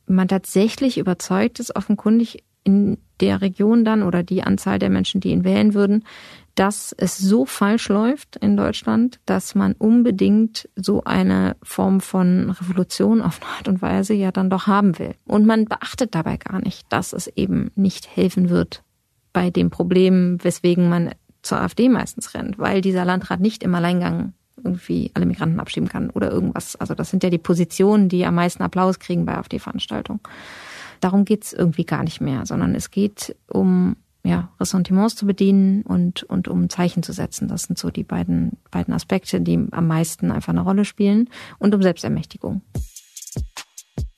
[0.06, 5.30] man tatsächlich überzeugt ist, offenkundig in der Region dann oder die Anzahl der Menschen, die
[5.30, 6.04] ihn wählen würden,
[6.54, 13.22] dass es so falsch läuft in Deutschland, dass man unbedingt so eine Form von Revolution
[13.22, 15.14] auf eine Art und Weise ja dann doch haben will.
[15.24, 18.82] Und man beachtet dabei gar nicht, dass es eben nicht helfen wird
[19.32, 24.34] bei dem Problem, weswegen man zur AfD meistens rennt, weil dieser Landrat nicht im Alleingang
[24.62, 26.76] irgendwie alle Migranten abschieben kann oder irgendwas.
[26.76, 30.20] Also das sind ja die Positionen, die am meisten Applaus kriegen bei AfD-Veranstaltungen.
[31.02, 36.22] Darum geht's irgendwie gar nicht mehr, sondern es geht um ja, Ressentiments zu bedienen und,
[36.22, 37.48] und um Zeichen zu setzen.
[37.48, 41.74] Das sind so die beiden, beiden Aspekte, die am meisten einfach eine Rolle spielen und
[41.74, 42.62] um Selbstermächtigung.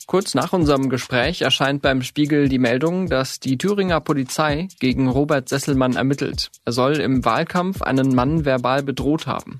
[0.07, 5.49] Kurz nach unserem Gespräch erscheint beim Spiegel die Meldung, dass die Thüringer Polizei gegen Robert
[5.49, 6.51] Sesselmann ermittelt.
[6.67, 9.57] Er soll im Wahlkampf einen Mann verbal bedroht haben.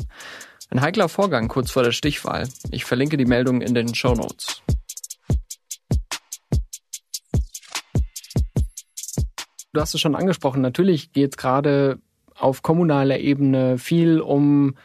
[0.69, 2.49] Ein heikler Vorgang kurz vor der Stichwahl.
[2.71, 4.63] Ich verlinke die Meldung in den Show Notes.
[9.75, 11.99] Du hast es schon angesprochen, natürlich geht es gerade
[12.37, 14.77] auf kommunaler Ebene viel um,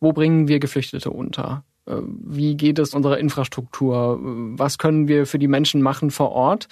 [0.00, 1.64] wo bringen wir Geflüchtete unter?
[1.84, 4.18] Äh, wie geht es unserer Infrastruktur?
[4.22, 6.68] Was können wir für die Menschen machen vor Ort?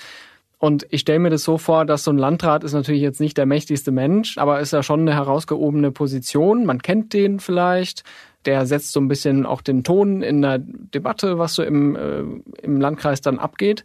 [0.59, 3.37] Und ich stelle mir das so vor, dass so ein Landrat ist natürlich jetzt nicht
[3.37, 6.65] der mächtigste Mensch, aber ist ja schon eine herausgehobene Position.
[6.65, 8.05] Man kennt den vielleicht.
[8.47, 12.23] Der setzt so ein bisschen auch den Ton in der Debatte, was so im, äh,
[12.63, 13.85] im Landkreis dann abgeht.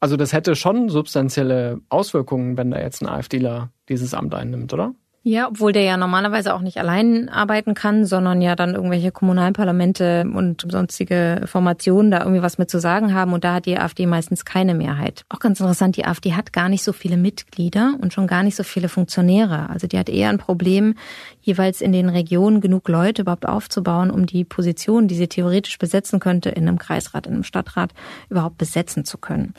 [0.00, 4.94] Also das hätte schon substanzielle Auswirkungen, wenn da jetzt ein AfDler dieses Amt einnimmt, oder?
[5.28, 10.22] Ja, obwohl der ja normalerweise auch nicht allein arbeiten kann, sondern ja dann irgendwelche Kommunalparlamente
[10.22, 13.34] und sonstige Formationen da irgendwie was mit zu sagen haben.
[13.34, 15.26] Und da hat die AfD meistens keine Mehrheit.
[15.28, 18.56] Auch ganz interessant, die AfD hat gar nicht so viele Mitglieder und schon gar nicht
[18.56, 19.68] so viele Funktionäre.
[19.68, 20.94] Also die hat eher ein Problem,
[21.42, 26.20] jeweils in den Regionen genug Leute überhaupt aufzubauen, um die Position, die sie theoretisch besetzen
[26.20, 27.90] könnte, in einem Kreisrat, in einem Stadtrat
[28.30, 29.52] überhaupt besetzen zu können.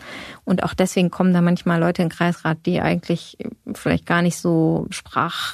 [0.45, 3.37] Und auch deswegen kommen da manchmal Leute in den Kreisrat, die eigentlich
[3.75, 4.87] vielleicht gar nicht so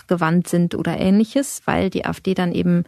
[0.05, 2.83] sprachgewandt sind oder ähnliches, weil die AfD dann eben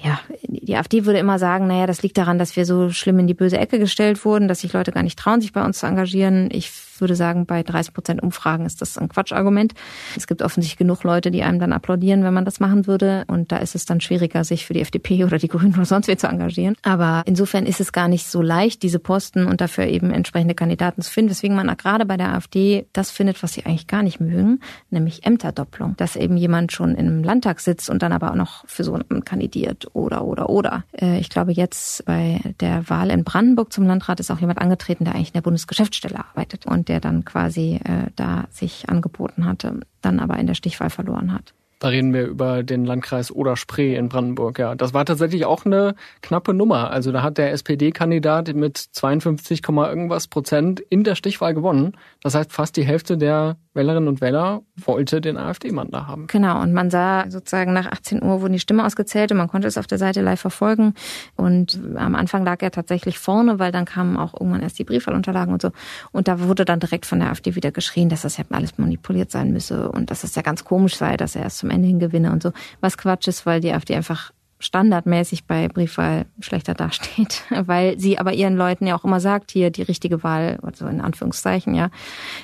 [0.00, 3.26] ja, die AfD würde immer sagen, naja, das liegt daran, dass wir so schlimm in
[3.26, 5.86] die böse Ecke gestellt wurden, dass sich Leute gar nicht trauen, sich bei uns zu
[5.86, 6.50] engagieren.
[6.52, 6.70] Ich
[7.00, 9.74] würde sagen, bei 30 Prozent Umfragen ist das ein Quatschargument.
[10.16, 13.24] Es gibt offensichtlich genug Leute, die einem dann applaudieren, wenn man das machen würde.
[13.28, 16.08] Und da ist es dann schwieriger, sich für die FDP oder die Grünen oder sonst
[16.08, 16.76] wie zu engagieren.
[16.82, 21.02] Aber insofern ist es gar nicht so leicht, diese Posten und dafür eben entsprechende Kandidaten
[21.02, 21.30] zu finden.
[21.30, 25.24] Weswegen man gerade bei der AfD das findet, was sie eigentlich gar nicht mögen, nämlich
[25.24, 25.96] Ämterdopplung.
[25.96, 29.04] Dass eben jemand schon im Landtag sitzt und dann aber auch noch für so ein
[29.08, 30.84] Amt kandidiert oder, oder, oder.
[30.92, 35.04] Äh, ich glaube, jetzt bei der Wahl in Brandenburg zum Landrat ist auch jemand angetreten,
[35.04, 39.80] der eigentlich in der Bundesgeschäftsstelle arbeitet und der dann quasi äh, da sich angeboten hatte,
[40.02, 41.54] dann aber in der Stichwahl verloren hat.
[41.80, 44.74] Da reden wir über den Landkreis Oder-Spree in Brandenburg, ja.
[44.74, 46.90] Das war tatsächlich auch eine knappe Nummer.
[46.90, 51.96] Also da hat der SPD-Kandidat mit 52, irgendwas Prozent in der Stichwahl gewonnen.
[52.20, 56.26] Das heißt, fast die Hälfte der Wählerinnen und Wähler wollte den AfD-Mann da haben.
[56.26, 56.60] Genau.
[56.60, 59.78] Und man sah sozusagen nach 18 Uhr wurden die Stimmen ausgezählt und man konnte es
[59.78, 60.94] auf der Seite live verfolgen.
[61.36, 65.52] Und am Anfang lag er tatsächlich vorne, weil dann kamen auch irgendwann erst die Briefwahlunterlagen
[65.52, 65.70] und so.
[66.12, 69.30] Und da wurde dann direkt von der AfD wieder geschrien, dass das ja alles manipuliert
[69.30, 72.00] sein müsse und dass es ja ganz komisch sei, dass er erst zum Ende hin
[72.00, 72.52] gewinne und so.
[72.80, 78.32] Was Quatsch ist, weil die AfD einfach standardmäßig bei Briefwahl schlechter dasteht, weil sie aber
[78.32, 81.90] ihren Leuten ja auch immer sagt, hier die richtige Wahl, also in Anführungszeichen, ja,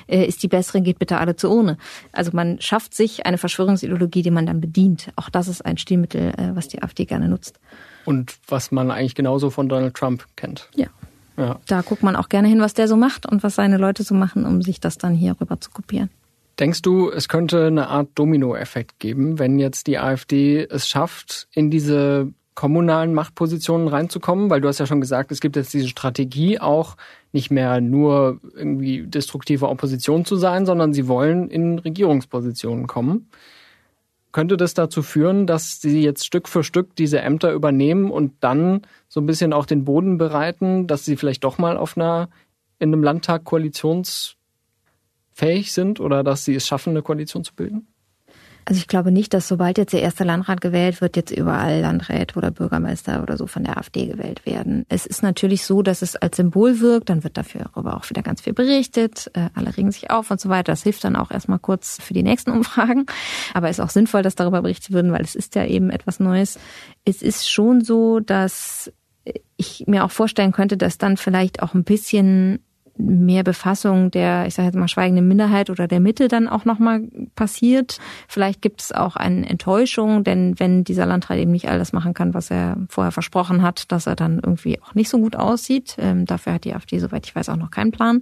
[0.07, 1.77] äh, ist die bessere, geht bitte alle zu ohne.
[2.11, 5.11] Also man schafft sich eine Verschwörungsideologie, die man dann bedient.
[5.15, 7.59] Auch das ist ein Stilmittel, äh, was die AfD gerne nutzt.
[8.05, 10.69] Und was man eigentlich genauso von Donald Trump kennt.
[10.75, 10.87] Ja.
[11.37, 11.59] ja.
[11.67, 14.15] Da guckt man auch gerne hin, was der so macht und was seine Leute so
[14.15, 16.09] machen, um sich das dann hier rüber zu kopieren.
[16.59, 21.69] Denkst du, es könnte eine Art Dominoeffekt geben, wenn jetzt die AfD es schafft, in
[21.69, 24.49] diese kommunalen Machtpositionen reinzukommen?
[24.49, 26.95] Weil du hast ja schon gesagt, es gibt jetzt diese Strategie auch
[27.33, 33.29] nicht mehr nur irgendwie destruktive Opposition zu sein, sondern sie wollen in Regierungspositionen kommen.
[34.31, 38.81] Könnte das dazu führen, dass sie jetzt Stück für Stück diese Ämter übernehmen und dann
[39.09, 42.29] so ein bisschen auch den Boden bereiten, dass sie vielleicht doch mal auf einer
[42.79, 44.34] in einem Landtag Koalitions
[45.35, 47.87] fähig sind oder dass sie es schaffen, eine Koalition zu bilden?
[48.67, 52.35] Also ich glaube nicht, dass sobald jetzt der erste Landrat gewählt wird, jetzt überall Landräte
[52.35, 54.87] oder Bürgermeister oder so von der AfD gewählt werden.
[54.89, 58.23] Es ist natürlich so, dass es als Symbol wirkt, dann wird dafür aber auch wieder
[58.23, 60.71] ganz viel berichtet, äh, alle regen sich auf und so weiter.
[60.71, 63.05] Das hilft dann auch erstmal kurz für die nächsten Umfragen.
[63.53, 66.57] Aber ist auch sinnvoll, dass darüber berichtet wird, weil es ist ja eben etwas Neues.
[67.03, 68.91] Es ist schon so, dass
[69.57, 72.63] ich mir auch vorstellen könnte, dass dann vielleicht auch ein bisschen
[72.97, 77.01] mehr Befassung der, ich sage jetzt mal, schweigenden Minderheit oder der Mitte dann auch nochmal
[77.35, 77.99] passiert.
[78.27, 82.13] Vielleicht gibt es auch eine Enttäuschung, denn wenn dieser Landrat eben nicht all das machen
[82.13, 85.95] kann, was er vorher versprochen hat, dass er dann irgendwie auch nicht so gut aussieht.
[85.99, 88.21] Ähm, dafür hat die AfD, soweit ich weiß, auch noch keinen Plan.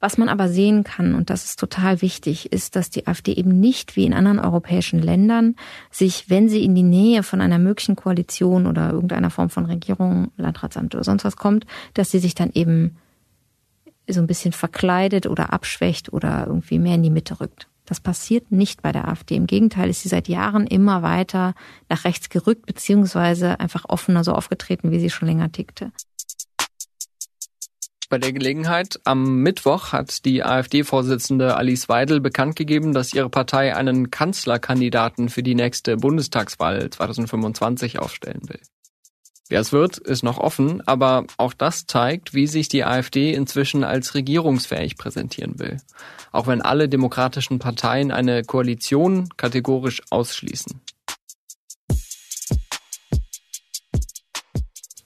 [0.00, 3.58] Was man aber sehen kann, und das ist total wichtig, ist, dass die AfD eben
[3.58, 5.56] nicht wie in anderen europäischen Ländern
[5.90, 10.30] sich, wenn sie in die Nähe von einer möglichen Koalition oder irgendeiner Form von Regierung,
[10.36, 12.96] Landratsamt oder sonst was kommt, dass sie sich dann eben
[14.08, 17.68] so ein bisschen verkleidet oder abschwächt oder irgendwie mehr in die Mitte rückt.
[17.86, 19.36] Das passiert nicht bei der AfD.
[19.36, 21.54] Im Gegenteil ist sie seit Jahren immer weiter
[21.88, 25.92] nach rechts gerückt, beziehungsweise einfach offener so aufgetreten, wie sie schon länger tickte.
[28.10, 33.74] Bei der Gelegenheit am Mittwoch hat die AfD-Vorsitzende Alice Weidel bekannt gegeben, dass ihre Partei
[33.74, 38.60] einen Kanzlerkandidaten für die nächste Bundestagswahl 2025 aufstellen will.
[39.50, 43.84] Wer es wird, ist noch offen, aber auch das zeigt, wie sich die AfD inzwischen
[43.84, 45.76] als regierungsfähig präsentieren will.
[46.32, 50.80] Auch wenn alle demokratischen Parteien eine Koalition kategorisch ausschließen.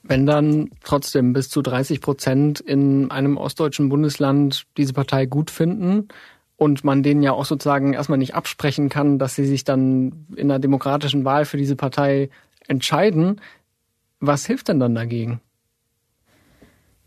[0.04, 6.08] Wenn dann trotzdem bis zu 30 Prozent in einem ostdeutschen Bundesland diese Partei gut finden
[6.56, 10.50] und man denen ja auch sozusagen erstmal nicht absprechen kann, dass sie sich dann in
[10.50, 12.30] einer demokratischen Wahl für diese Partei
[12.68, 13.40] entscheiden,
[14.20, 15.40] was hilft denn dann dagegen?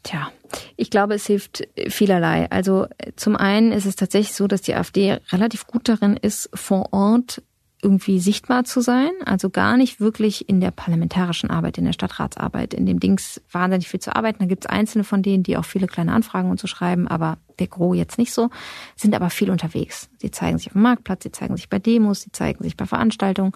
[0.03, 0.31] Tja,
[0.77, 2.49] ich glaube, es hilft vielerlei.
[2.49, 6.91] Also zum einen ist es tatsächlich so, dass die AfD relativ gut darin ist, vor
[6.91, 7.43] Ort
[7.81, 12.73] irgendwie sichtbar zu sein, also gar nicht wirklich in der parlamentarischen Arbeit, in der Stadtratsarbeit,
[12.73, 14.39] in dem Dings wahnsinnig viel zu arbeiten.
[14.39, 17.37] Da gibt es einzelne von denen, die auch viele kleine Anfragen und so schreiben, aber
[17.59, 18.49] der Gros jetzt nicht so,
[18.95, 20.09] sind aber viel unterwegs.
[20.19, 22.85] Sie zeigen sich auf dem Marktplatz, sie zeigen sich bei Demos, sie zeigen sich bei
[22.85, 23.53] Veranstaltungen.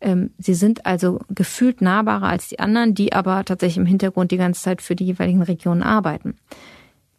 [0.00, 4.36] Ähm, sie sind also gefühlt nahbarer als die anderen, die aber tatsächlich im Hintergrund die
[4.36, 6.36] ganze Zeit für die jeweiligen Regionen arbeiten.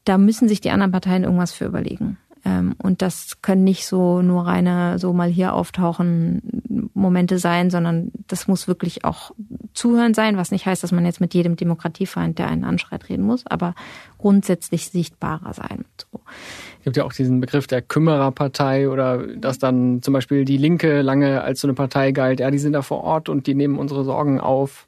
[0.05, 2.17] Da müssen sich die anderen Parteien irgendwas für überlegen.
[2.45, 6.41] Ähm, und das können nicht so nur reine, so mal hier auftauchen
[6.93, 9.31] Momente sein, sondern das muss wirklich auch
[9.73, 13.23] Zuhören sein, was nicht heißt, dass man jetzt mit jedem Demokratiefeind, der einen anschreit, reden
[13.23, 13.75] muss, aber
[14.17, 15.85] grundsätzlich sichtbarer sein.
[15.97, 16.19] So.
[16.79, 21.01] Es gibt ja auch diesen Begriff der Kümmererpartei oder dass dann zum Beispiel die Linke
[21.01, 23.77] lange als so eine Partei galt, ja, die sind da vor Ort und die nehmen
[23.77, 24.87] unsere Sorgen auf.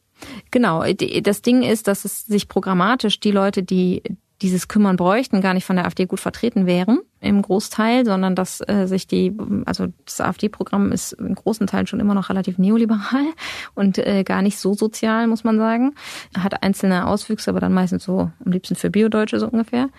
[0.51, 0.83] Genau,
[1.23, 4.03] das Ding ist, dass es sich programmatisch die Leute, die
[4.41, 8.61] dieses Kümmern bräuchten, gar nicht von der AfD gut vertreten wären im Großteil, sondern dass
[8.67, 13.25] äh, sich die, also das AfD-Programm ist in großen Teilen schon immer noch relativ neoliberal
[13.75, 15.93] und äh, gar nicht so sozial, muss man sagen.
[16.37, 19.89] Hat einzelne Auswüchse, aber dann meistens so am liebsten für Biodeutsche so ungefähr.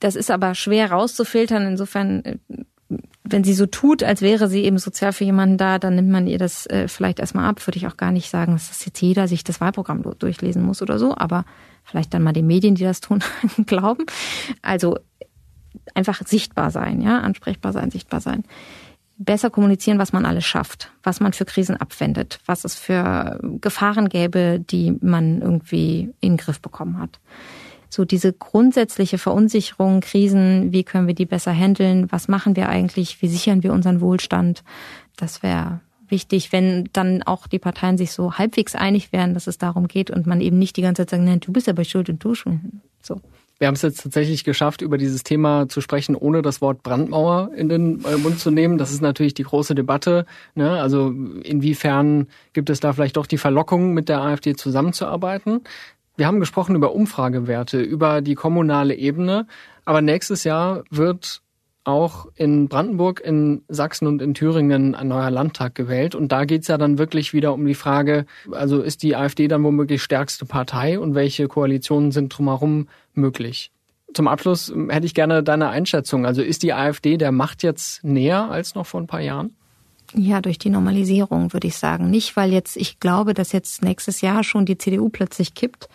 [0.00, 1.66] Das ist aber schwer rauszufiltern.
[1.66, 2.36] Insofern äh,
[3.26, 6.26] wenn sie so tut, als wäre sie eben sozial für jemanden da, dann nimmt man
[6.26, 7.66] ihr das äh, vielleicht erstmal ab.
[7.66, 10.82] Würde ich auch gar nicht sagen, dass das jetzt jeder sich das Wahlprogramm durchlesen muss
[10.82, 11.46] oder so, aber
[11.84, 13.24] vielleicht dann mal den Medien, die das tun,
[13.66, 14.04] glauben.
[14.60, 14.98] Also
[15.94, 18.44] einfach sichtbar sein, ja, ansprechbar sein, sichtbar sein.
[19.16, 24.08] Besser kommunizieren, was man alles schafft, was man für Krisen abwendet, was es für Gefahren
[24.08, 27.20] gäbe, die man irgendwie in den Griff bekommen hat
[27.94, 33.22] so diese grundsätzliche Verunsicherung, Krisen, wie können wir die besser handeln, was machen wir eigentlich,
[33.22, 34.64] wie sichern wir unseren Wohlstand,
[35.16, 39.58] das wäre wichtig, wenn dann auch die Parteien sich so halbwegs einig wären, dass es
[39.58, 42.10] darum geht und man eben nicht die ganze Zeit sagt, nein, du bist aber schuld
[42.10, 42.82] und du schon.
[43.00, 43.20] So.
[43.58, 47.50] Wir haben es jetzt tatsächlich geschafft, über dieses Thema zu sprechen, ohne das Wort Brandmauer
[47.54, 48.78] in den äh, Mund zu nehmen.
[48.78, 50.26] Das ist natürlich die große Debatte.
[50.54, 50.80] Ne?
[50.80, 51.08] Also
[51.42, 55.60] inwiefern gibt es da vielleicht doch die Verlockung, mit der AfD zusammenzuarbeiten?
[56.16, 59.46] Wir haben gesprochen über Umfragewerte, über die kommunale Ebene,
[59.84, 61.42] aber nächstes Jahr wird
[61.84, 66.14] auch in Brandenburg, in Sachsen und in Thüringen ein neuer Landtag gewählt.
[66.14, 69.62] Und da geht's ja dann wirklich wieder um die Frage, also ist die AfD dann
[69.62, 73.70] womöglich stärkste Partei und welche Koalitionen sind drumherum möglich?
[74.14, 76.24] Zum Abschluss hätte ich gerne deine Einschätzung.
[76.24, 79.54] Also ist die AfD der Macht jetzt näher als noch vor ein paar Jahren?
[80.16, 82.08] Ja, durch die Normalisierung würde ich sagen.
[82.08, 85.88] Nicht, weil jetzt ich glaube, dass jetzt nächstes Jahr schon die CDU plötzlich kippt.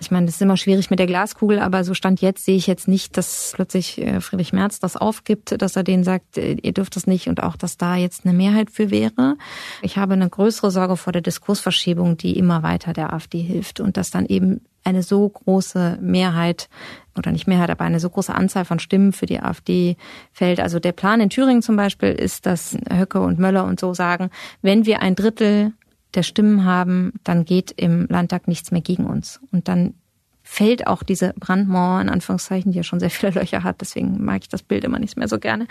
[0.00, 2.66] Ich meine, das ist immer schwierig mit der Glaskugel, aber so stand jetzt sehe ich
[2.66, 6.72] jetzt nicht, dass plötzlich äh, Friedrich Merz das aufgibt, dass er denen sagt, äh, ihr
[6.72, 9.36] dürft das nicht und auch, dass da jetzt eine Mehrheit für wäre.
[9.82, 13.98] Ich habe eine größere Sorge vor der Diskursverschiebung, die immer weiter der AfD hilft und
[13.98, 16.68] dass dann eben eine so große Mehrheit
[17.16, 19.96] oder nicht Mehrheit, aber eine so große Anzahl von Stimmen für die AfD
[20.32, 20.60] fällt.
[20.60, 24.30] Also der Plan in Thüringen zum Beispiel ist, dass Höcke und Möller und so sagen,
[24.62, 25.72] wenn wir ein Drittel
[26.14, 29.40] der Stimmen haben, dann geht im Landtag nichts mehr gegen uns.
[29.52, 29.94] Und dann
[30.42, 34.40] fällt auch diese Brandmauer, in Anführungszeichen, die ja schon sehr viele Löcher hat, deswegen mag
[34.42, 35.66] ich das Bild immer nicht mehr so gerne,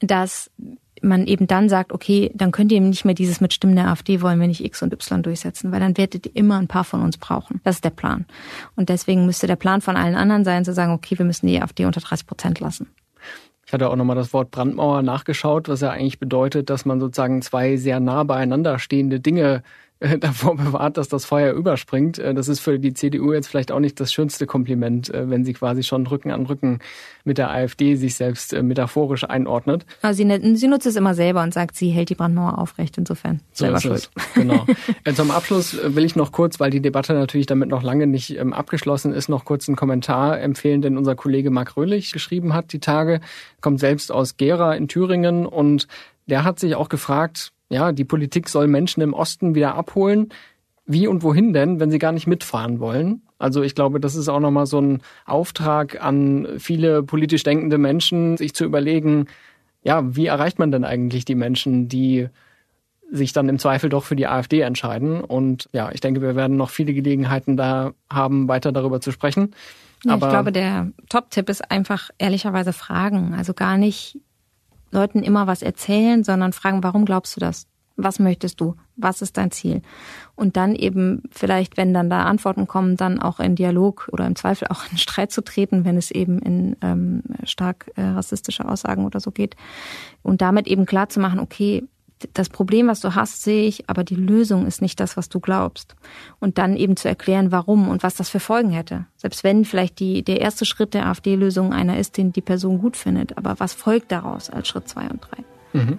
[0.00, 0.50] dass
[1.02, 4.20] man eben dann sagt, okay, dann könnt ihr nicht mehr dieses mit Stimmen der AfD
[4.20, 7.02] wollen, wenn ich X und Y durchsetzen, weil dann werdet ihr immer ein paar von
[7.02, 7.60] uns brauchen.
[7.64, 8.26] Das ist der Plan.
[8.76, 11.60] Und deswegen müsste der Plan von allen anderen sein, zu sagen, okay, wir müssen die
[11.60, 12.88] AfD unter 30 Prozent lassen.
[13.66, 17.42] Ich hatte auch nochmal das Wort Brandmauer nachgeschaut, was ja eigentlich bedeutet, dass man sozusagen
[17.42, 19.62] zwei sehr nah beieinander stehende Dinge
[20.20, 22.18] davor bewahrt, dass das Feuer überspringt.
[22.18, 25.44] Äh, das ist für die CDU jetzt vielleicht auch nicht das schönste Kompliment, äh, wenn
[25.44, 26.78] sie quasi schon Rücken an Rücken
[27.24, 29.84] mit der AfD sich selbst metaphorisch einordnet.
[30.02, 32.96] Also sie, sie nutzt es immer selber und sagt, sie hält die Brandmauer aufrecht.
[32.96, 34.10] Insofern so selber schuld.
[34.34, 34.66] Genau.
[35.14, 38.52] Zum Abschluss will ich noch kurz, weil die Debatte natürlich damit noch lange nicht ähm,
[38.52, 42.80] abgeschlossen ist, noch kurz einen Kommentar empfehlen, den unser Kollege Marc Röhlich geschrieben hat die
[42.80, 43.20] Tage.
[43.60, 45.88] Kommt selbst aus Gera in Thüringen und
[46.26, 50.30] der hat sich auch gefragt, ja, die Politik soll Menschen im Osten wieder abholen.
[50.86, 53.22] Wie und wohin denn, wenn sie gar nicht mitfahren wollen?
[53.38, 58.36] Also ich glaube, das ist auch nochmal so ein Auftrag an viele politisch denkende Menschen,
[58.36, 59.26] sich zu überlegen,
[59.82, 62.28] ja, wie erreicht man denn eigentlich die Menschen, die
[63.10, 65.20] sich dann im Zweifel doch für die AfD entscheiden?
[65.20, 69.54] Und ja, ich denke, wir werden noch viele Gelegenheiten da haben, weiter darüber zu sprechen.
[70.04, 73.34] Ja, Aber ich glaube, der Top-Tipp ist einfach ehrlicherweise Fragen.
[73.34, 74.18] Also gar nicht
[74.90, 77.66] Leuten immer was erzählen, sondern fragen, warum glaubst du das?
[77.96, 78.76] Was möchtest du?
[78.94, 79.82] Was ist dein Ziel?
[80.36, 84.36] Und dann eben vielleicht, wenn dann da Antworten kommen, dann auch in Dialog oder im
[84.36, 89.04] Zweifel auch in Streit zu treten, wenn es eben in ähm, stark äh, rassistische Aussagen
[89.04, 89.56] oder so geht.
[90.22, 91.88] Und damit eben klar zu machen, okay,
[92.34, 95.40] das Problem, was du hast, sehe ich, aber die Lösung ist nicht das, was du
[95.40, 95.94] glaubst.
[96.40, 99.06] Und dann eben zu erklären, warum und was das für Folgen hätte.
[99.16, 102.96] Selbst wenn vielleicht die, der erste Schritt der AfD-Lösung einer ist, den die Person gut
[102.96, 103.38] findet.
[103.38, 105.44] Aber was folgt daraus als Schritt zwei und drei?
[105.72, 105.98] Mhm.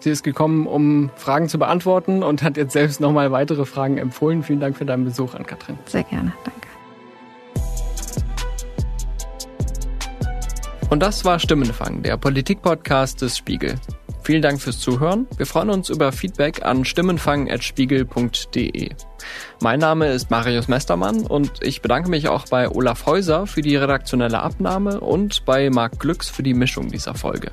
[0.00, 4.42] Sie ist gekommen, um Fragen zu beantworten und hat jetzt selbst nochmal weitere Fragen empfohlen.
[4.42, 5.78] Vielen Dank für deinen Besuch an Katrin.
[5.84, 6.68] Sehr gerne, danke.
[10.88, 13.76] Und das war Stimmenfang, der Politik-Podcast des Spiegel.
[14.30, 15.26] Vielen Dank fürs Zuhören.
[15.38, 18.90] Wir freuen uns über Feedback an stimmenfang.spiegel.de.
[19.60, 23.74] Mein Name ist Marius Mestermann und ich bedanke mich auch bei Olaf Häuser für die
[23.74, 27.50] redaktionelle Abnahme und bei Marc Glücks für die Mischung dieser Folge.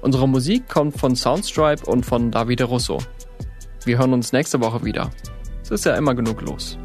[0.00, 2.98] Unsere Musik kommt von Soundstripe und von Davide Russo.
[3.84, 5.10] Wir hören uns nächste Woche wieder.
[5.60, 6.78] Es ist ja immer genug los.